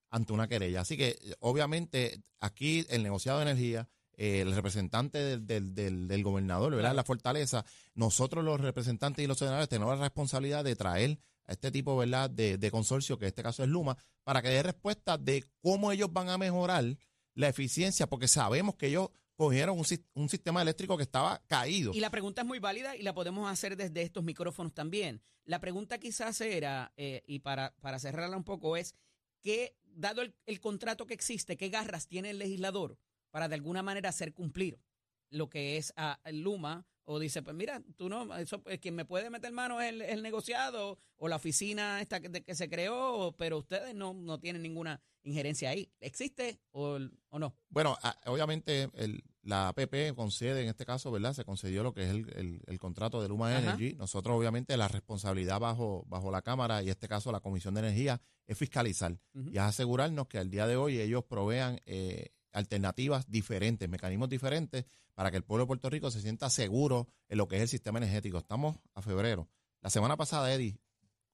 ante 0.09 0.33
una 0.33 0.50
querella. 0.50 0.81
Así 0.81 0.98
que 0.98 1.17
obviamente 1.39 2.21
aquí 2.41 2.86
el 2.89 3.03
negociado 3.03 3.39
de 3.39 3.43
energía, 3.43 3.88
eh, 4.17 4.41
el 4.41 4.53
representante 4.53 5.39
del, 5.39 5.74
del, 5.74 6.24
gobernador, 6.25 6.75
¿verdad? 6.75 6.93
La 6.93 7.05
fortaleza, 7.05 7.63
nosotros 7.93 8.43
los 8.43 8.59
representantes 8.59 9.24
y 9.24 9.27
los 9.27 9.38
senadores 9.38 9.69
tenemos 9.69 9.98
la 9.98 10.03
responsabilidad 10.03 10.65
de 10.65 10.75
traer 10.75 11.17
a 11.45 11.53
este 11.53 11.71
tipo, 11.71 11.95
¿verdad? 11.95 12.29
De, 12.29 12.57
de 12.57 12.71
consorcio, 12.71 13.17
que 13.17 13.27
en 13.27 13.29
este 13.29 13.43
caso 13.43 13.63
es 13.63 13.69
Luma, 13.69 13.98
para 14.25 14.41
que 14.41 14.50
dé 14.50 14.62
respuesta 14.62 15.17
de 15.17 15.45
cómo 15.62 15.93
ellos 15.93 16.12
van 16.12 16.27
a 16.27 16.38
mejorar 16.38 16.98
la 17.33 17.48
eficiencia, 17.48 18.07
porque 18.07 18.27
sabemos 18.27 18.75
que 18.75 18.88
ellos 18.88 19.07
cogieron 19.39 19.79
un, 19.79 20.27
sistema 20.29 20.62
eléctrico 20.62 20.98
que 20.98 21.03
estaba 21.03 21.41
caído. 21.48 21.93
Y 21.93 22.01
la 22.01 22.10
pregunta 22.10 22.41
es 22.41 22.48
muy 22.48 22.60
válida 22.60 22.98
y 22.98 23.03
la 23.03 23.13
podemos 23.13 23.50
hacer 23.50 23.77
desde 23.77 24.01
estos 24.01 24.22
micrófonos 24.22 24.74
también. 24.74 25.22
La 25.46 25.62
pregunta 25.62 25.98
quizás 25.98 26.41
era, 26.41 26.91
eh, 26.98 27.24
y 27.25 27.39
para, 27.39 27.74
para 27.79 28.00
cerrarla 28.00 28.36
un 28.36 28.43
poco, 28.43 28.75
es 28.75 28.96
que, 29.41 29.77
dado 29.86 30.24
el, 30.24 30.36
el, 30.46 30.60
contrato 30.60 31.08
que 31.08 31.13
existe, 31.13 31.55
¿qué 31.55 31.69
garras 31.69 32.10
tiene 32.10 32.31
el 32.31 32.38
legislador 32.38 32.98
para 33.31 33.48
de 33.48 33.55
alguna 33.55 33.81
manera 33.81 34.10
hacer 34.10 34.34
cumplir 34.34 34.81
lo 35.29 35.50
que 35.50 35.77
es 35.77 35.93
a, 35.96 36.19
Luma? 36.34 36.86
O 37.12 37.18
dice, 37.18 37.42
pues 37.42 37.56
mira, 37.56 37.82
tú 37.98 38.08
no, 38.08 38.36
eso, 38.36 38.62
pues, 38.62 38.78
quien 38.78 38.94
me 38.94 39.04
puede 39.04 39.32
meter 39.32 39.51
mano 39.51 39.82
es 39.82 39.89
el, 39.89 40.22
negociado 40.22 41.00
o 41.18 41.28
la 41.28 41.38
oficina 41.38 42.01
esta 42.01 42.20
que, 42.20 42.30
que 42.30 42.54
se 42.54 42.70
creó, 42.70 43.34
pero 43.36 43.58
ustedes 43.58 43.96
no, 43.96 44.13
no 44.13 44.39
tienen 44.39 44.62
ninguna 44.62 45.01
injerencia 45.24 45.72
ahí. 45.72 45.92
¿Existe 46.00 46.60
o, 46.70 47.00
o 47.30 47.39
no? 47.39 47.56
Bueno, 47.70 47.98
obviamente 48.28 48.92
el, 48.94 49.24
la 49.42 49.70
APP 49.70 50.13
concede, 50.16 50.62
en 50.62 50.68
este 50.70 50.86
caso, 50.86 51.10
¿verdad? 51.10 51.34
Se 51.34 51.46
concedió 51.46 51.82
lo 51.82 51.96
que 51.96 52.04
es 52.04 52.12
el, 52.12 52.62
el, 52.68 52.80
contrato 52.80 53.24
de 53.24 53.28
Luma 53.28 53.58
Energy. 53.58 53.96
Nosotros, 53.96 54.38
obviamente, 54.38 54.78
la 54.78 54.88
responsabilidad 54.88 55.60
bajo, 55.60 56.06
bajo 56.08 56.30
la 56.30 56.44
Cámara 56.44 56.84
y 56.84 56.86
en 56.86 56.92
este 56.92 57.08
caso 57.08 57.32
la 57.32 57.39
Comisión 57.39 57.74
de 57.74 57.80
Energía 57.80 58.22
es 58.46 58.56
fiscalizar 58.56 59.18
y 59.34 59.58
es 59.58 59.63
asegurarnos 59.63 60.28
que 60.28 60.38
al 60.38 60.51
día 60.51 60.68
de 60.68 60.75
hoy 60.75 61.00
ellos 61.00 61.24
provean 61.24 61.82
eh, 61.88 62.34
alternativas 62.51 63.29
diferentes, 63.29 63.88
mecanismos 63.89 64.29
diferentes 64.29 64.86
para 65.13 65.32
que 65.32 65.38
el 65.38 65.44
pueblo 65.44 65.63
de 65.63 65.68
Puerto 65.68 65.89
Rico 65.89 66.12
se 66.12 66.22
sienta 66.22 66.50
seguro 66.50 67.08
en 67.27 67.38
lo 67.38 67.48
que 67.48 67.58
es 67.58 67.62
el 67.63 67.68
sistema 67.68 68.00
energético. 68.00 68.38
Estamos 68.38 68.77
a 68.94 69.01
febrero. 69.01 69.50
La 69.82 69.89
semana 69.89 70.18
pasada, 70.18 70.53
Eddie, 70.53 70.79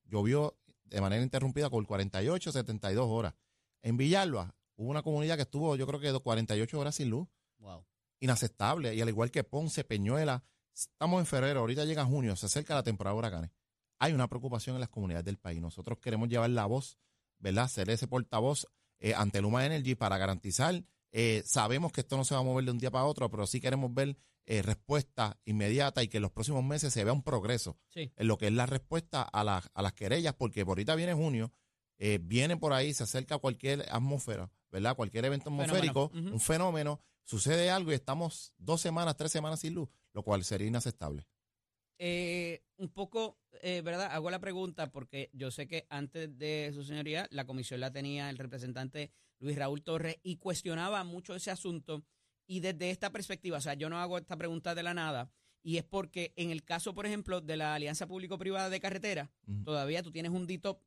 llovió 0.06 0.58
de 0.84 1.02
manera 1.02 1.24
interrumpida 1.24 1.70
por 1.70 1.86
48, 1.86 2.52
72 2.52 3.08
horas. 3.08 3.34
En 3.82 3.98
Villalba 3.98 4.56
hubo 4.76 4.90
una 4.90 5.04
comunidad 5.04 5.36
que 5.36 5.44
estuvo, 5.44 5.76
yo 5.76 5.88
creo 5.88 6.00
que 6.00 6.12
48 6.12 6.80
horas 6.80 6.96
sin 6.96 7.10
luz. 7.10 7.28
Wow 7.58 7.86
inaceptable. 8.20 8.94
Y 8.94 9.02
al 9.02 9.10
igual 9.10 9.32
que 9.32 9.44
Ponce, 9.44 9.84
Peñuela, 9.84 10.44
estamos 10.74 11.20
en 11.20 11.26
febrero, 11.26 11.62
ahorita 11.62 11.86
llega 11.86 12.06
junio, 12.06 12.36
se 12.36 12.48
acerca 12.48 12.76
la 12.76 12.84
temporada 12.84 13.14
de 13.14 13.20
huracanes. 13.20 13.52
Hay 14.00 14.14
una 14.14 14.28
preocupación 14.28 14.76
en 14.76 14.82
las 14.82 14.90
comunidades 14.90 15.26
del 15.26 15.38
país. 15.38 15.62
Nosotros 15.62 16.00
queremos 16.00 16.28
llevar 16.28 16.50
la 16.50 16.66
voz, 16.66 16.98
¿verdad? 17.40 17.68
Ser 17.70 17.90
ese 17.90 18.08
portavoz 18.08 18.68
eh, 19.00 19.14
ante 19.16 19.42
Luma 19.42 19.66
Energy 19.66 19.96
para 19.96 20.18
garantizar. 20.18 20.84
Eh, 21.18 21.44
sabemos 21.46 21.94
que 21.94 22.02
esto 22.02 22.18
no 22.18 22.26
se 22.26 22.34
va 22.34 22.42
a 22.42 22.44
mover 22.44 22.66
de 22.66 22.72
un 22.72 22.78
día 22.78 22.92
para 22.92 23.06
otro, 23.06 23.30
pero 23.32 23.48
sí 23.48 23.62
queremos 23.62 23.94
ver 23.94 24.18
eh, 24.46 24.62
respuesta 24.62 25.40
inmediata 25.46 26.04
y 26.04 26.10
que 26.10 26.18
en 26.18 26.24
los 26.24 26.32
próximos 26.32 26.64
meses 26.64 26.92
se 26.92 27.04
vea 27.06 27.14
un 27.14 27.24
progreso 27.24 27.78
en 28.18 28.28
lo 28.28 28.38
que 28.38 28.48
es 28.48 28.54
la 28.54 28.66
respuesta 28.66 29.22
a, 29.22 29.42
a 29.42 29.82
las 29.82 29.94
querellas, 29.94 30.34
porque 30.34 30.66
por 30.66 30.74
ahorita 30.74 30.94
viene 30.96 31.14
junio, 31.14 31.54
viene 32.22 32.58
por 32.58 32.74
ahí, 32.74 32.94
se 32.94 33.04
acerca 33.04 33.38
cualquier 33.38 33.86
atmósfera, 33.90 34.52
¿verdad? 34.72 34.96
Cualquier 34.98 35.24
evento 35.24 35.50
atmosférico, 35.50 36.12
un 36.14 36.40
fenómeno 36.42 37.00
sucede 37.24 37.70
algo 37.72 37.92
y 37.92 37.96
estamos 37.96 38.54
dos 38.58 38.82
semanas, 38.82 39.16
tres 39.16 39.32
semanas 39.32 39.62
sin 39.62 39.74
luz, 39.74 39.90
lo 40.14 40.22
cual 40.22 40.44
sería 40.44 40.68
inaceptable. 40.68 41.26
Eh, 41.98 42.64
un 42.78 42.90
poco, 42.90 43.38
eh, 43.62 43.82
¿verdad? 43.82 44.12
Hago 44.12 44.30
la 44.30 44.40
pregunta 44.40 44.92
porque 44.92 45.30
yo 45.34 45.50
sé 45.50 45.68
que 45.68 45.86
antes 45.90 46.38
de 46.38 46.72
su 46.74 46.84
señoría 46.84 47.28
la 47.32 47.46
comisión 47.46 47.80
la 47.80 47.92
tenía 47.92 48.30
el 48.30 48.38
representante 48.38 49.12
Luis 49.40 49.58
Raúl 49.58 49.82
Torres 49.82 50.18
y 50.24 50.38
cuestionaba 50.38 51.04
mucho 51.04 51.36
ese 51.36 51.52
asunto. 51.52 52.04
Y 52.48 52.60
desde 52.60 52.92
esta 52.92 53.12
perspectiva, 53.12 53.58
o 53.58 53.62
sea, 53.62 53.74
yo 53.74 53.90
no 53.90 54.00
hago 54.00 54.18
esta 54.18 54.38
pregunta 54.38 54.76
de 54.76 54.84
la 54.84 54.94
nada, 54.94 55.32
y 55.64 55.78
es 55.78 55.84
porque 55.84 56.32
en 56.36 56.52
el 56.52 56.64
caso, 56.64 56.94
por 56.94 57.08
ejemplo, 57.08 57.42
de 57.42 57.58
la 57.58 57.74
Alianza 57.74 58.06
Público-Privada 58.06 58.70
de 58.70 58.80
Carretera, 58.80 59.32
todavía 59.64 60.04
tú 60.04 60.12
tienes 60.12 60.32
un 60.32 60.46
DITOP 60.46 60.80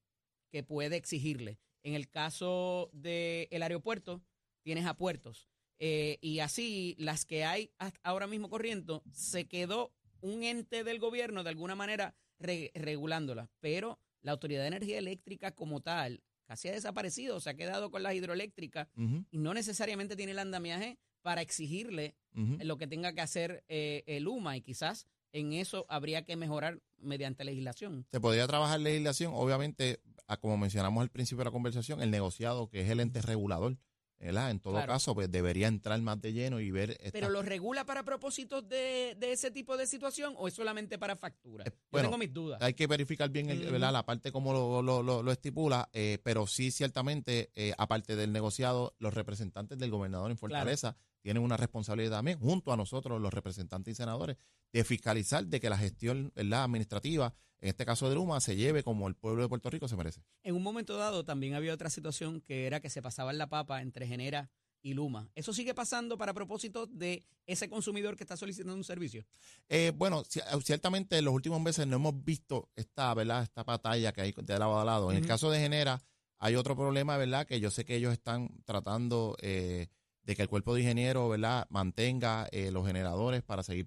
que 0.52 0.62
puede 0.62 0.94
exigirle. 0.94 1.58
En 1.82 1.94
el 1.94 2.08
caso 2.08 2.88
del 2.92 3.60
aeropuerto, 3.60 4.22
tienes 4.62 4.86
a 4.86 4.94
puertos. 4.94 5.48
Eh, 5.80 6.18
y 6.20 6.38
así 6.38 6.94
las 6.96 7.24
que 7.24 7.44
hay 7.44 7.72
ahora 8.04 8.28
mismo 8.28 8.48
corriendo, 8.48 9.02
se 9.10 9.48
quedó 9.48 9.92
un 10.20 10.42
ente 10.42 10.84
del 10.84 10.98
gobierno 10.98 11.42
de 11.42 11.50
alguna 11.50 11.74
manera 11.74 12.14
regulándolas. 12.38 13.48
Pero 13.60 13.98
la 14.22 14.32
Autoridad 14.32 14.62
de 14.62 14.68
Energía 14.68 14.98
Eléctrica 14.98 15.52
como 15.52 15.80
tal 15.80 16.22
casi 16.46 16.68
ha 16.68 16.72
desaparecido, 16.72 17.40
se 17.40 17.50
ha 17.50 17.54
quedado 17.54 17.90
con 17.90 18.02
las 18.02 18.14
hidroeléctricas 18.14 18.88
y 19.30 19.36
no 19.36 19.52
necesariamente 19.52 20.16
tiene 20.16 20.32
el 20.32 20.38
andamiaje 20.38 20.98
para 21.20 21.42
exigirle 21.42 22.14
lo 22.60 22.78
que 22.78 22.86
tenga 22.86 23.12
que 23.12 23.20
hacer 23.20 23.64
eh, 23.68 24.02
el 24.06 24.26
UMA 24.26 24.56
y 24.56 24.62
quizás 24.62 25.06
en 25.32 25.52
eso 25.52 25.84
habría 25.88 26.24
que 26.24 26.36
mejorar 26.36 26.80
mediante 26.96 27.44
legislación. 27.44 28.06
Se 28.10 28.20
podría 28.20 28.46
trabajar 28.46 28.80
legislación, 28.80 29.32
obviamente, 29.34 30.00
como 30.40 30.56
mencionamos 30.56 31.02
al 31.02 31.10
principio 31.10 31.40
de 31.40 31.46
la 31.46 31.50
conversación, 31.50 32.00
el 32.00 32.10
negociado, 32.10 32.68
que 32.70 32.80
es 32.80 32.90
el 32.90 33.00
ente 33.00 33.20
regulador, 33.20 33.76
en 34.20 34.60
todo 34.60 34.84
caso, 34.86 35.14
pues 35.14 35.30
debería 35.30 35.68
entrar 35.68 36.00
más 36.00 36.20
de 36.20 36.32
lleno 36.32 36.60
y 36.60 36.70
ver. 36.70 36.98
¿Pero 37.12 37.28
lo 37.28 37.42
regula 37.42 37.84
para 37.84 38.02
propósitos 38.02 38.68
de, 38.68 39.16
ese 39.20 39.50
tipo 39.50 39.76
de 39.76 39.86
situación 39.86 40.34
o 40.36 40.48
es 40.48 40.54
solamente 40.54 40.98
para 40.98 41.16
factura? 41.16 41.64
Eh, 41.66 41.72
Yo 41.92 42.00
tengo 42.02 42.18
mis 42.18 42.32
dudas. 42.32 42.60
Hay 42.60 42.74
que 42.74 42.86
verificar 42.86 43.30
bien 43.30 43.48
la 43.78 44.04
parte 44.04 44.32
como 44.32 44.52
lo, 44.52 45.02
lo, 45.02 45.32
estipula, 45.32 45.88
eh, 45.92 46.18
pero 46.22 46.46
sí, 46.46 46.70
ciertamente, 46.70 47.50
eh, 47.54 47.72
aparte 47.78 48.16
del 48.16 48.32
negociado, 48.32 48.94
los 48.98 49.14
representantes 49.14 49.78
del 49.78 49.90
gobernador 49.90 50.30
en 50.30 50.36
Fortaleza 50.36 50.96
tienen 51.20 51.42
una 51.42 51.56
responsabilidad 51.56 52.18
también, 52.18 52.38
junto 52.38 52.72
a 52.72 52.76
nosotros, 52.76 53.20
los 53.20 53.32
representantes 53.32 53.92
y 53.92 53.94
senadores, 53.96 54.36
de 54.72 54.84
fiscalizar 54.84 55.46
de 55.46 55.60
que 55.60 55.70
la 55.70 55.78
gestión 55.78 56.32
la 56.34 56.64
administrativa, 56.64 57.34
en 57.60 57.68
este 57.68 57.84
caso 57.84 58.08
de 58.08 58.14
Luma, 58.14 58.40
se 58.40 58.56
lleve 58.56 58.82
como 58.82 59.08
el 59.08 59.14
pueblo 59.14 59.42
de 59.42 59.48
Puerto 59.48 59.68
Rico 59.68 59.88
se 59.88 59.96
merece. 59.96 60.22
En 60.42 60.54
un 60.54 60.62
momento 60.62 60.96
dado 60.96 61.24
también 61.24 61.54
había 61.54 61.74
otra 61.74 61.90
situación 61.90 62.40
que 62.40 62.66
era 62.66 62.80
que 62.80 62.90
se 62.90 63.02
pasaba 63.02 63.32
la 63.32 63.48
papa 63.48 63.82
entre 63.82 64.06
Genera 64.06 64.50
y 64.80 64.94
Luma. 64.94 65.28
¿Eso 65.34 65.52
sigue 65.52 65.74
pasando 65.74 66.16
para 66.16 66.32
propósito 66.32 66.86
de 66.86 67.26
ese 67.46 67.68
consumidor 67.68 68.16
que 68.16 68.22
está 68.22 68.36
solicitando 68.36 68.74
un 68.74 68.84
servicio? 68.84 69.26
Eh, 69.68 69.92
bueno, 69.96 70.22
ciertamente 70.62 71.18
en 71.18 71.24
los 71.24 71.34
últimos 71.34 71.60
meses 71.60 71.86
no 71.86 71.96
hemos 71.96 72.24
visto 72.24 72.70
esta, 72.76 73.12
¿verdad? 73.14 73.42
esta 73.42 73.64
batalla 73.64 74.12
que 74.12 74.20
hay 74.20 74.32
de 74.36 74.58
lado 74.58 74.78
a 74.78 74.84
lado. 74.84 75.10
En 75.10 75.16
el 75.16 75.26
caso 75.26 75.50
de 75.50 75.58
Genera, 75.58 76.00
hay 76.38 76.54
otro 76.54 76.76
problema, 76.76 77.16
¿verdad? 77.16 77.44
Que 77.44 77.58
yo 77.58 77.72
sé 77.72 77.84
que 77.84 77.96
ellos 77.96 78.12
están 78.12 78.62
tratando 78.64 79.36
eh, 79.42 79.88
de 80.22 80.36
que 80.36 80.42
el 80.42 80.48
cuerpo 80.48 80.74
de 80.74 80.82
ingenieros, 80.82 81.28
¿verdad? 81.28 81.66
Mantenga 81.70 82.46
eh, 82.52 82.70
los 82.70 82.86
generadores 82.86 83.42
para 83.42 83.64
seguir 83.64 83.86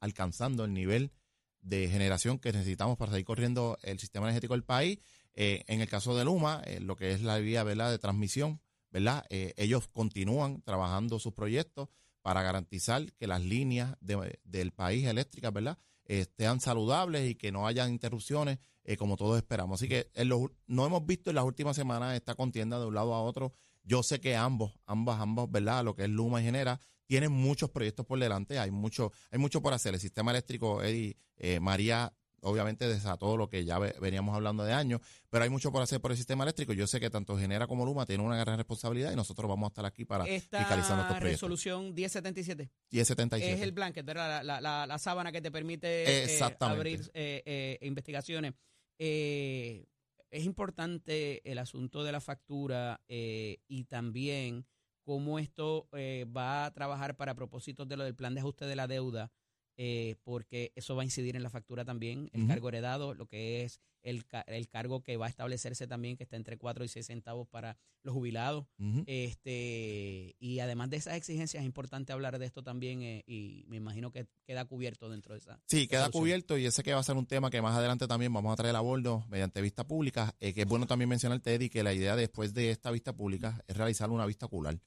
alcanzando 0.00 0.64
el 0.64 0.72
nivel 0.72 1.12
de 1.66 1.88
generación 1.88 2.38
que 2.38 2.52
necesitamos 2.52 2.96
para 2.96 3.12
seguir 3.12 3.26
corriendo 3.26 3.78
el 3.82 3.98
sistema 3.98 4.26
energético 4.26 4.54
del 4.54 4.64
país. 4.64 4.98
en 5.34 5.80
el 5.82 5.88
caso 5.88 6.16
de 6.16 6.24
Luma, 6.24 6.62
lo 6.80 6.96
que 6.96 7.12
es 7.12 7.20
la 7.20 7.36
vía, 7.38 7.62
¿verdad? 7.62 7.90
De 7.90 7.98
transmisión, 7.98 8.60
¿verdad? 8.90 9.26
Eh, 9.28 9.52
ellos 9.58 9.88
continúan 9.88 10.62
trabajando 10.62 11.18
sus 11.18 11.34
proyectos 11.34 11.88
para 12.22 12.42
garantizar 12.42 13.12
que 13.12 13.26
las 13.26 13.42
líneas 13.42 13.96
del 14.00 14.72
país 14.72 15.06
eléctricas, 15.06 15.52
¿verdad? 15.52 15.78
estén 16.06 16.60
saludables 16.60 17.28
y 17.28 17.34
que 17.34 17.52
no 17.52 17.66
haya 17.66 17.88
interrupciones 17.88 18.58
eh, 18.84 18.96
como 18.96 19.16
todos 19.16 19.36
esperamos. 19.36 19.80
Así 19.80 19.88
que 19.88 20.10
no 20.66 20.86
hemos 20.86 21.04
visto 21.04 21.30
en 21.30 21.36
las 21.36 21.44
últimas 21.44 21.76
semanas 21.76 22.14
esta 22.14 22.34
contienda 22.34 22.78
de 22.78 22.86
un 22.86 22.94
lado 22.94 23.14
a 23.14 23.22
otro. 23.22 23.52
Yo 23.82 24.02
sé 24.02 24.20
que 24.20 24.36
ambos, 24.36 24.78
ambas, 24.86 25.20
ambos, 25.20 25.50
¿verdad? 25.50 25.84
Lo 25.84 25.94
que 25.94 26.04
es 26.04 26.10
Luma 26.10 26.40
y 26.40 26.44
Genera, 26.44 26.80
tienen 27.06 27.32
muchos 27.32 27.70
proyectos 27.70 28.04
por 28.06 28.18
delante, 28.18 28.58
hay 28.58 28.70
mucho, 28.70 29.12
hay 29.30 29.38
mucho 29.38 29.62
por 29.62 29.72
hacer. 29.72 29.94
El 29.94 30.00
sistema 30.00 30.30
eléctrico, 30.30 30.82
Eddie, 30.82 31.16
eh, 31.36 31.60
María 31.60 32.12
obviamente 32.46 32.86
desató 32.86 33.36
lo 33.36 33.48
que 33.48 33.64
ya 33.64 33.78
veníamos 33.78 34.34
hablando 34.34 34.64
de 34.64 34.72
años, 34.72 35.00
pero 35.30 35.44
hay 35.44 35.50
mucho 35.50 35.72
por 35.72 35.82
hacer 35.82 36.00
por 36.00 36.12
el 36.12 36.16
sistema 36.16 36.44
eléctrico. 36.44 36.72
Yo 36.72 36.86
sé 36.86 37.00
que 37.00 37.10
tanto 37.10 37.36
Genera 37.36 37.66
como 37.66 37.84
Luma 37.84 38.06
tienen 38.06 38.26
una 38.26 38.36
gran 38.36 38.56
responsabilidad 38.56 39.12
y 39.12 39.16
nosotros 39.16 39.48
vamos 39.48 39.66
a 39.66 39.68
estar 39.68 39.86
aquí 39.86 40.04
para 40.04 40.24
Esta 40.24 40.58
fiscalizar 40.58 40.96
nuestros 40.96 41.18
proyectos. 41.18 41.50
resolución 41.50 41.94
1077. 41.94 42.70
1077. 42.90 43.52
Es 43.52 43.60
el 43.60 43.72
blanket, 43.72 44.06
la, 44.06 44.42
la, 44.42 44.86
la, 44.86 44.98
sábana 44.98 45.32
que 45.32 45.40
te 45.40 45.50
permite 45.50 46.34
eh, 46.36 46.40
abrir 46.60 47.10
eh, 47.14 47.42
eh, 47.44 47.78
investigaciones. 47.82 48.54
es 48.98 50.44
importante 50.44 51.50
el 51.50 51.58
asunto 51.58 52.04
de 52.04 52.12
la 52.12 52.20
factura 52.20 53.00
y 53.08 53.84
también 53.84 54.66
cómo 55.06 55.38
esto 55.38 55.88
va 56.36 56.66
a 56.66 56.74
trabajar 56.74 57.16
para 57.16 57.34
propósitos 57.34 57.88
de 57.88 57.96
lo 57.96 58.04
del 58.04 58.16
plan 58.16 58.34
de 58.34 58.40
ajuste 58.40 58.66
de 58.66 58.76
la 58.76 58.86
deuda 58.86 59.30
eh, 59.78 60.16
porque 60.24 60.72
eso 60.74 60.96
va 60.96 61.02
a 61.02 61.04
incidir 61.04 61.36
en 61.36 61.42
la 61.42 61.50
factura 61.50 61.84
también, 61.84 62.30
el 62.32 62.46
cargo 62.46 62.70
heredado, 62.70 63.12
lo 63.12 63.26
que 63.26 63.62
es 63.62 63.78
el, 64.02 64.24
el, 64.46 64.68
cargo 64.68 65.02
que 65.02 65.18
va 65.18 65.26
a 65.26 65.28
establecerse 65.28 65.86
también, 65.86 66.16
que 66.16 66.22
está 66.22 66.36
entre 66.36 66.56
4 66.56 66.84
y 66.84 66.88
6 66.88 67.04
centavos 67.04 67.46
para 67.46 67.76
los 68.02 68.14
jubilados. 68.14 68.66
este 69.06 70.34
Y 70.38 70.60
además 70.60 70.88
de 70.88 70.96
esas 70.96 71.16
exigencias, 71.16 71.60
es 71.60 71.66
importante 71.66 72.14
hablar 72.14 72.38
de 72.38 72.46
esto 72.46 72.62
también 72.62 73.02
eh, 73.02 73.22
y 73.26 73.64
me 73.68 73.76
imagino 73.76 74.10
que 74.10 74.26
queda 74.46 74.64
cubierto 74.64 75.10
dentro 75.10 75.34
de 75.34 75.40
esa. 75.40 75.60
Sí, 75.66 75.86
queda 75.88 76.08
cubierto 76.08 76.56
y 76.56 76.64
ese 76.64 76.82
que 76.82 76.94
va 76.94 77.00
a 77.00 77.02
ser 77.02 77.16
un 77.16 77.26
tema 77.26 77.50
que 77.50 77.60
más 77.60 77.76
adelante 77.76 78.06
también 78.06 78.32
vamos 78.32 78.54
a 78.54 78.56
traer 78.56 78.76
a 78.76 78.80
bordo 78.80 79.26
mediante 79.28 79.60
vista 79.60 79.86
pública, 79.86 80.34
eh, 80.40 80.54
que 80.54 80.62
es 80.62 80.66
bueno 80.66 80.86
también 80.86 81.10
mencionar, 81.10 81.40
Teddy, 81.40 81.68
que 81.68 81.82
la 81.82 81.92
idea 81.92 82.16
después 82.16 82.54
de 82.54 82.70
esta 82.70 82.90
vista 82.90 83.12
pública 83.12 83.62
es 83.66 83.76
realizar 83.76 84.08
una 84.08 84.24
vista 84.24 84.46
ocular 84.46 84.78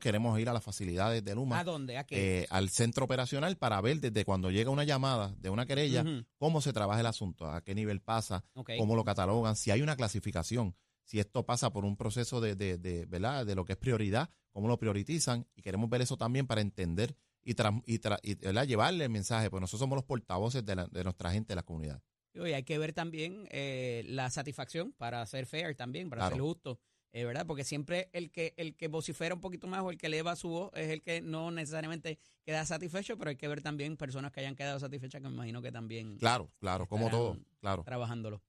queremos 0.00 0.38
ir 0.40 0.48
a 0.48 0.52
las 0.52 0.64
facilidades 0.64 1.24
de 1.24 1.34
Luma. 1.34 1.60
¿A 1.60 1.64
dónde? 1.64 1.98
¿A 1.98 2.04
qué? 2.04 2.40
Eh, 2.40 2.46
al 2.50 2.70
centro 2.70 3.04
operacional 3.04 3.56
para 3.56 3.80
ver 3.80 4.00
desde 4.00 4.24
cuando 4.24 4.50
llega 4.50 4.70
una 4.70 4.84
llamada 4.84 5.34
de 5.38 5.50
una 5.50 5.66
querella 5.66 6.04
cómo 6.38 6.60
se 6.60 6.72
trabaja 6.72 7.00
el 7.00 7.06
asunto, 7.06 7.46
a 7.46 7.62
qué 7.62 7.74
nivel 7.74 8.00
pasa, 8.00 8.44
cómo 8.78 8.96
lo 8.96 9.04
catalogan, 9.04 9.56
si 9.56 9.70
hay 9.70 9.82
una 9.82 9.96
clasificación, 9.96 10.74
si 11.04 11.18
esto 11.20 11.44
pasa 11.44 11.70
por 11.70 11.84
un 11.84 11.96
proceso 11.96 12.40
de, 12.40 12.54
de, 12.54 13.06
¿verdad? 13.06 13.46
de 13.46 13.54
lo 13.54 13.64
que 13.64 13.72
es 13.72 13.78
prioridad, 13.78 14.30
cómo 14.50 14.68
lo 14.68 14.78
priorizan 14.78 15.46
y 15.54 15.62
queremos 15.62 15.90
ver 15.90 16.02
eso 16.02 16.16
también 16.16 16.46
para 16.46 16.60
entender 16.60 17.16
y, 17.44 17.52
y, 17.52 18.66
llevarle 18.66 19.04
el 19.04 19.10
mensaje, 19.10 19.50
pues 19.50 19.60
nosotros 19.60 19.80
somos 19.80 19.96
los 19.96 20.04
portavoces 20.04 20.64
de, 20.64 20.76
nuestra 21.04 21.32
gente 21.32 21.48
de 21.48 21.56
la 21.56 21.62
comunidad. 21.62 22.00
Y 22.34 22.52
hay 22.52 22.62
que 22.62 22.78
ver 22.78 22.94
también 22.94 23.46
eh, 23.50 24.04
la 24.06 24.30
satisfacción 24.30 24.92
para 24.92 25.24
ser 25.26 25.44
fair 25.44 25.76
también, 25.76 26.08
para 26.08 26.28
ser 26.28 26.40
justo. 26.40 26.80
Eh, 27.14 27.24
¿verdad? 27.26 27.46
Porque 27.46 27.62
siempre 27.62 28.08
el 28.12 28.30
que 28.30 28.54
el 28.56 28.74
que 28.74 28.88
vocifera 28.88 29.34
un 29.34 29.40
poquito 29.40 29.66
más 29.66 29.80
o 29.82 29.90
el 29.90 29.98
que 29.98 30.06
eleva 30.06 30.34
su 30.34 30.48
voz 30.48 30.70
es 30.74 30.88
el 30.88 31.02
que 31.02 31.20
no 31.20 31.50
necesariamente 31.50 32.18
queda 32.42 32.64
satisfecho, 32.64 33.18
pero 33.18 33.30
hay 33.30 33.36
que 33.36 33.48
ver 33.48 33.60
también 33.60 33.98
personas 33.98 34.32
que 34.32 34.40
hayan 34.40 34.56
quedado 34.56 34.80
satisfechas, 34.80 35.20
que 35.20 35.28
me 35.28 35.34
imagino 35.34 35.60
que 35.60 35.70
también. 35.70 36.16
Claro, 36.16 36.50
claro, 36.58 36.86
como 36.86 37.10
todo, 37.10 37.38
claro. 37.60 37.84
Trabajándolo. 37.84 38.42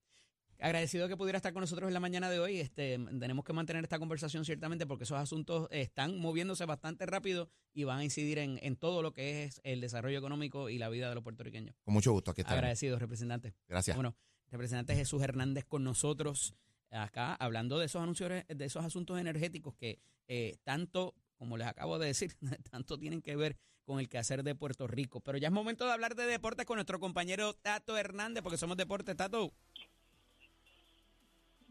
Agradecido 0.60 1.10
que 1.10 1.18
pudiera 1.18 1.36
estar 1.36 1.52
con 1.52 1.60
nosotros 1.60 1.90
en 1.90 1.94
la 1.94 2.00
mañana 2.00 2.30
de 2.30 2.40
hoy. 2.40 2.62
Este, 2.62 2.98
tenemos 3.20 3.44
que 3.44 3.52
mantener 3.52 3.84
esta 3.84 4.00
conversación 4.00 4.46
ciertamente 4.46 4.86
porque 4.86 5.04
esos 5.04 5.18
asuntos 5.18 5.68
están 5.70 6.18
moviéndose 6.18 6.66
bastante 6.66 7.06
rápido 7.06 7.50
y 7.74 7.84
van 7.84 8.00
a 8.00 8.04
incidir 8.06 8.38
en, 8.38 8.60
en 8.62 8.78
todo 8.78 9.02
lo 9.02 9.12
que 9.12 9.44
es 9.44 9.60
el 9.66 9.82
desarrollo 9.82 10.18
económico 10.18 10.70
y 10.70 10.78
la 10.78 10.88
vida 10.88 11.10
de 11.10 11.16
los 11.16 11.24
puertorriqueños. 11.24 11.76
Con 11.84 11.94
mucho 11.94 12.14
gusto, 12.14 12.32
aquí 12.32 12.42
estamos. 12.42 12.60
Agradecido, 12.60 12.98
representante. 12.98 13.54
Gracias. 13.68 13.98
Bueno, 13.98 14.16
representante 14.52 14.96
Jesús 14.96 15.22
Hernández 15.22 15.66
con 15.66 15.84
nosotros 15.84 16.56
acá 16.94 17.36
hablando 17.36 17.80
de 17.80 17.86
esos 17.86 18.02
anuncios, 18.02 18.30
de 18.48 18.66
esos 18.66 18.84
asuntos 18.84 19.20
energéticos 19.20 19.76
que 19.76 20.00
eh, 20.28 20.58
tanto, 20.64 21.16
como 21.38 21.58
les 21.58 21.68
acabo 21.68 22.00
de 22.00 22.08
decir, 22.08 22.34
tanto 22.72 22.98
tienen 22.98 23.22
que 23.22 23.36
ver 23.36 23.58
con 23.86 24.00
el 24.00 24.10
quehacer 24.10 24.44
de 24.44 24.56
Puerto 24.56 24.88
Rico. 24.88 25.20
Pero 25.20 25.38
ya 25.38 25.48
es 25.48 25.54
momento 25.54 25.86
de 25.86 25.92
hablar 25.92 26.16
de 26.16 26.26
deportes 26.26 26.66
con 26.66 26.78
nuestro 26.78 27.00
compañero 27.00 27.54
Tato 27.54 27.98
Hernández, 27.98 28.44
porque 28.44 28.58
somos 28.58 28.78
deportes, 28.78 29.16
Tato. 29.16 29.52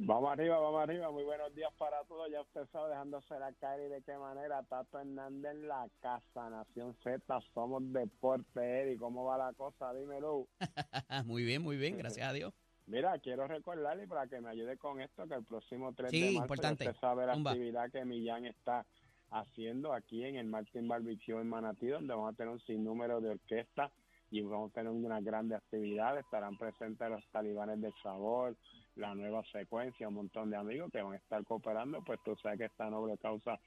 Vamos 0.04 0.32
arriba, 0.32 0.58
vamos 0.58 0.82
arriba. 0.82 1.10
Muy 1.10 1.22
buenos 1.22 1.54
días 1.54 1.72
para 1.78 2.02
todos. 2.04 2.28
Ya 2.30 2.40
usted 2.40 2.66
sabe, 2.72 2.90
dejándose 2.90 3.38
la 3.38 3.52
cara 3.52 3.84
y 3.84 3.88
de 3.88 4.02
qué 4.02 4.16
manera. 4.16 4.62
Tato 4.64 4.98
Hernández 4.98 5.52
en 5.52 5.68
la 5.68 5.88
casa, 6.00 6.50
Nación 6.50 6.96
Z, 7.04 7.40
somos 7.54 7.82
deporte, 7.92 8.82
Eddie. 8.82 8.98
¿Cómo 8.98 9.24
va 9.24 9.38
la 9.38 9.52
cosa? 9.52 9.94
Dímelo. 9.94 10.48
muy 11.24 11.44
bien, 11.44 11.62
muy 11.62 11.76
bien, 11.76 11.96
gracias 11.96 12.28
a 12.28 12.32
Dios. 12.32 12.52
Mira, 12.86 13.18
quiero 13.18 13.46
recordarle 13.46 14.06
para 14.06 14.26
que 14.26 14.40
me 14.40 14.50
ayude 14.50 14.76
con 14.76 15.00
esto 15.00 15.26
que 15.26 15.34
el 15.34 15.44
próximo 15.44 15.92
3 15.92 16.10
de 16.10 16.18
marzo 16.18 16.38
importante. 16.38 16.88
usted 16.88 17.00
sabe 17.00 17.26
la 17.26 17.34
actividad 17.34 17.90
que 17.90 18.04
Millán 18.04 18.46
está 18.46 18.84
haciendo 19.30 19.92
aquí 19.92 20.24
en 20.24 20.36
el 20.36 20.46
Martin 20.46 20.88
Barbecue 20.88 21.40
en 21.40 21.48
Manatí, 21.48 21.86
donde 21.86 22.14
vamos 22.14 22.34
a 22.34 22.36
tener 22.36 22.52
un 22.52 22.60
sinnúmero 22.60 23.20
de 23.20 23.30
orquestas 23.30 23.90
y 24.30 24.42
vamos 24.42 24.70
a 24.70 24.74
tener 24.74 24.90
una 24.90 25.20
grande 25.20 25.54
actividad. 25.54 26.18
Estarán 26.18 26.56
presentes 26.58 27.08
los 27.08 27.24
talibanes 27.30 27.80
del 27.80 27.94
sabor, 28.02 28.56
la 28.96 29.14
nueva 29.14 29.42
secuencia, 29.52 30.08
un 30.08 30.14
montón 30.14 30.50
de 30.50 30.56
amigos 30.56 30.90
que 30.90 31.02
van 31.02 31.14
a 31.14 31.16
estar 31.16 31.44
cooperando. 31.44 32.02
Pues 32.02 32.18
tú 32.24 32.34
sabes 32.42 32.58
que 32.58 32.64
esta 32.66 32.90
noble 32.90 33.16
causa 33.18 33.58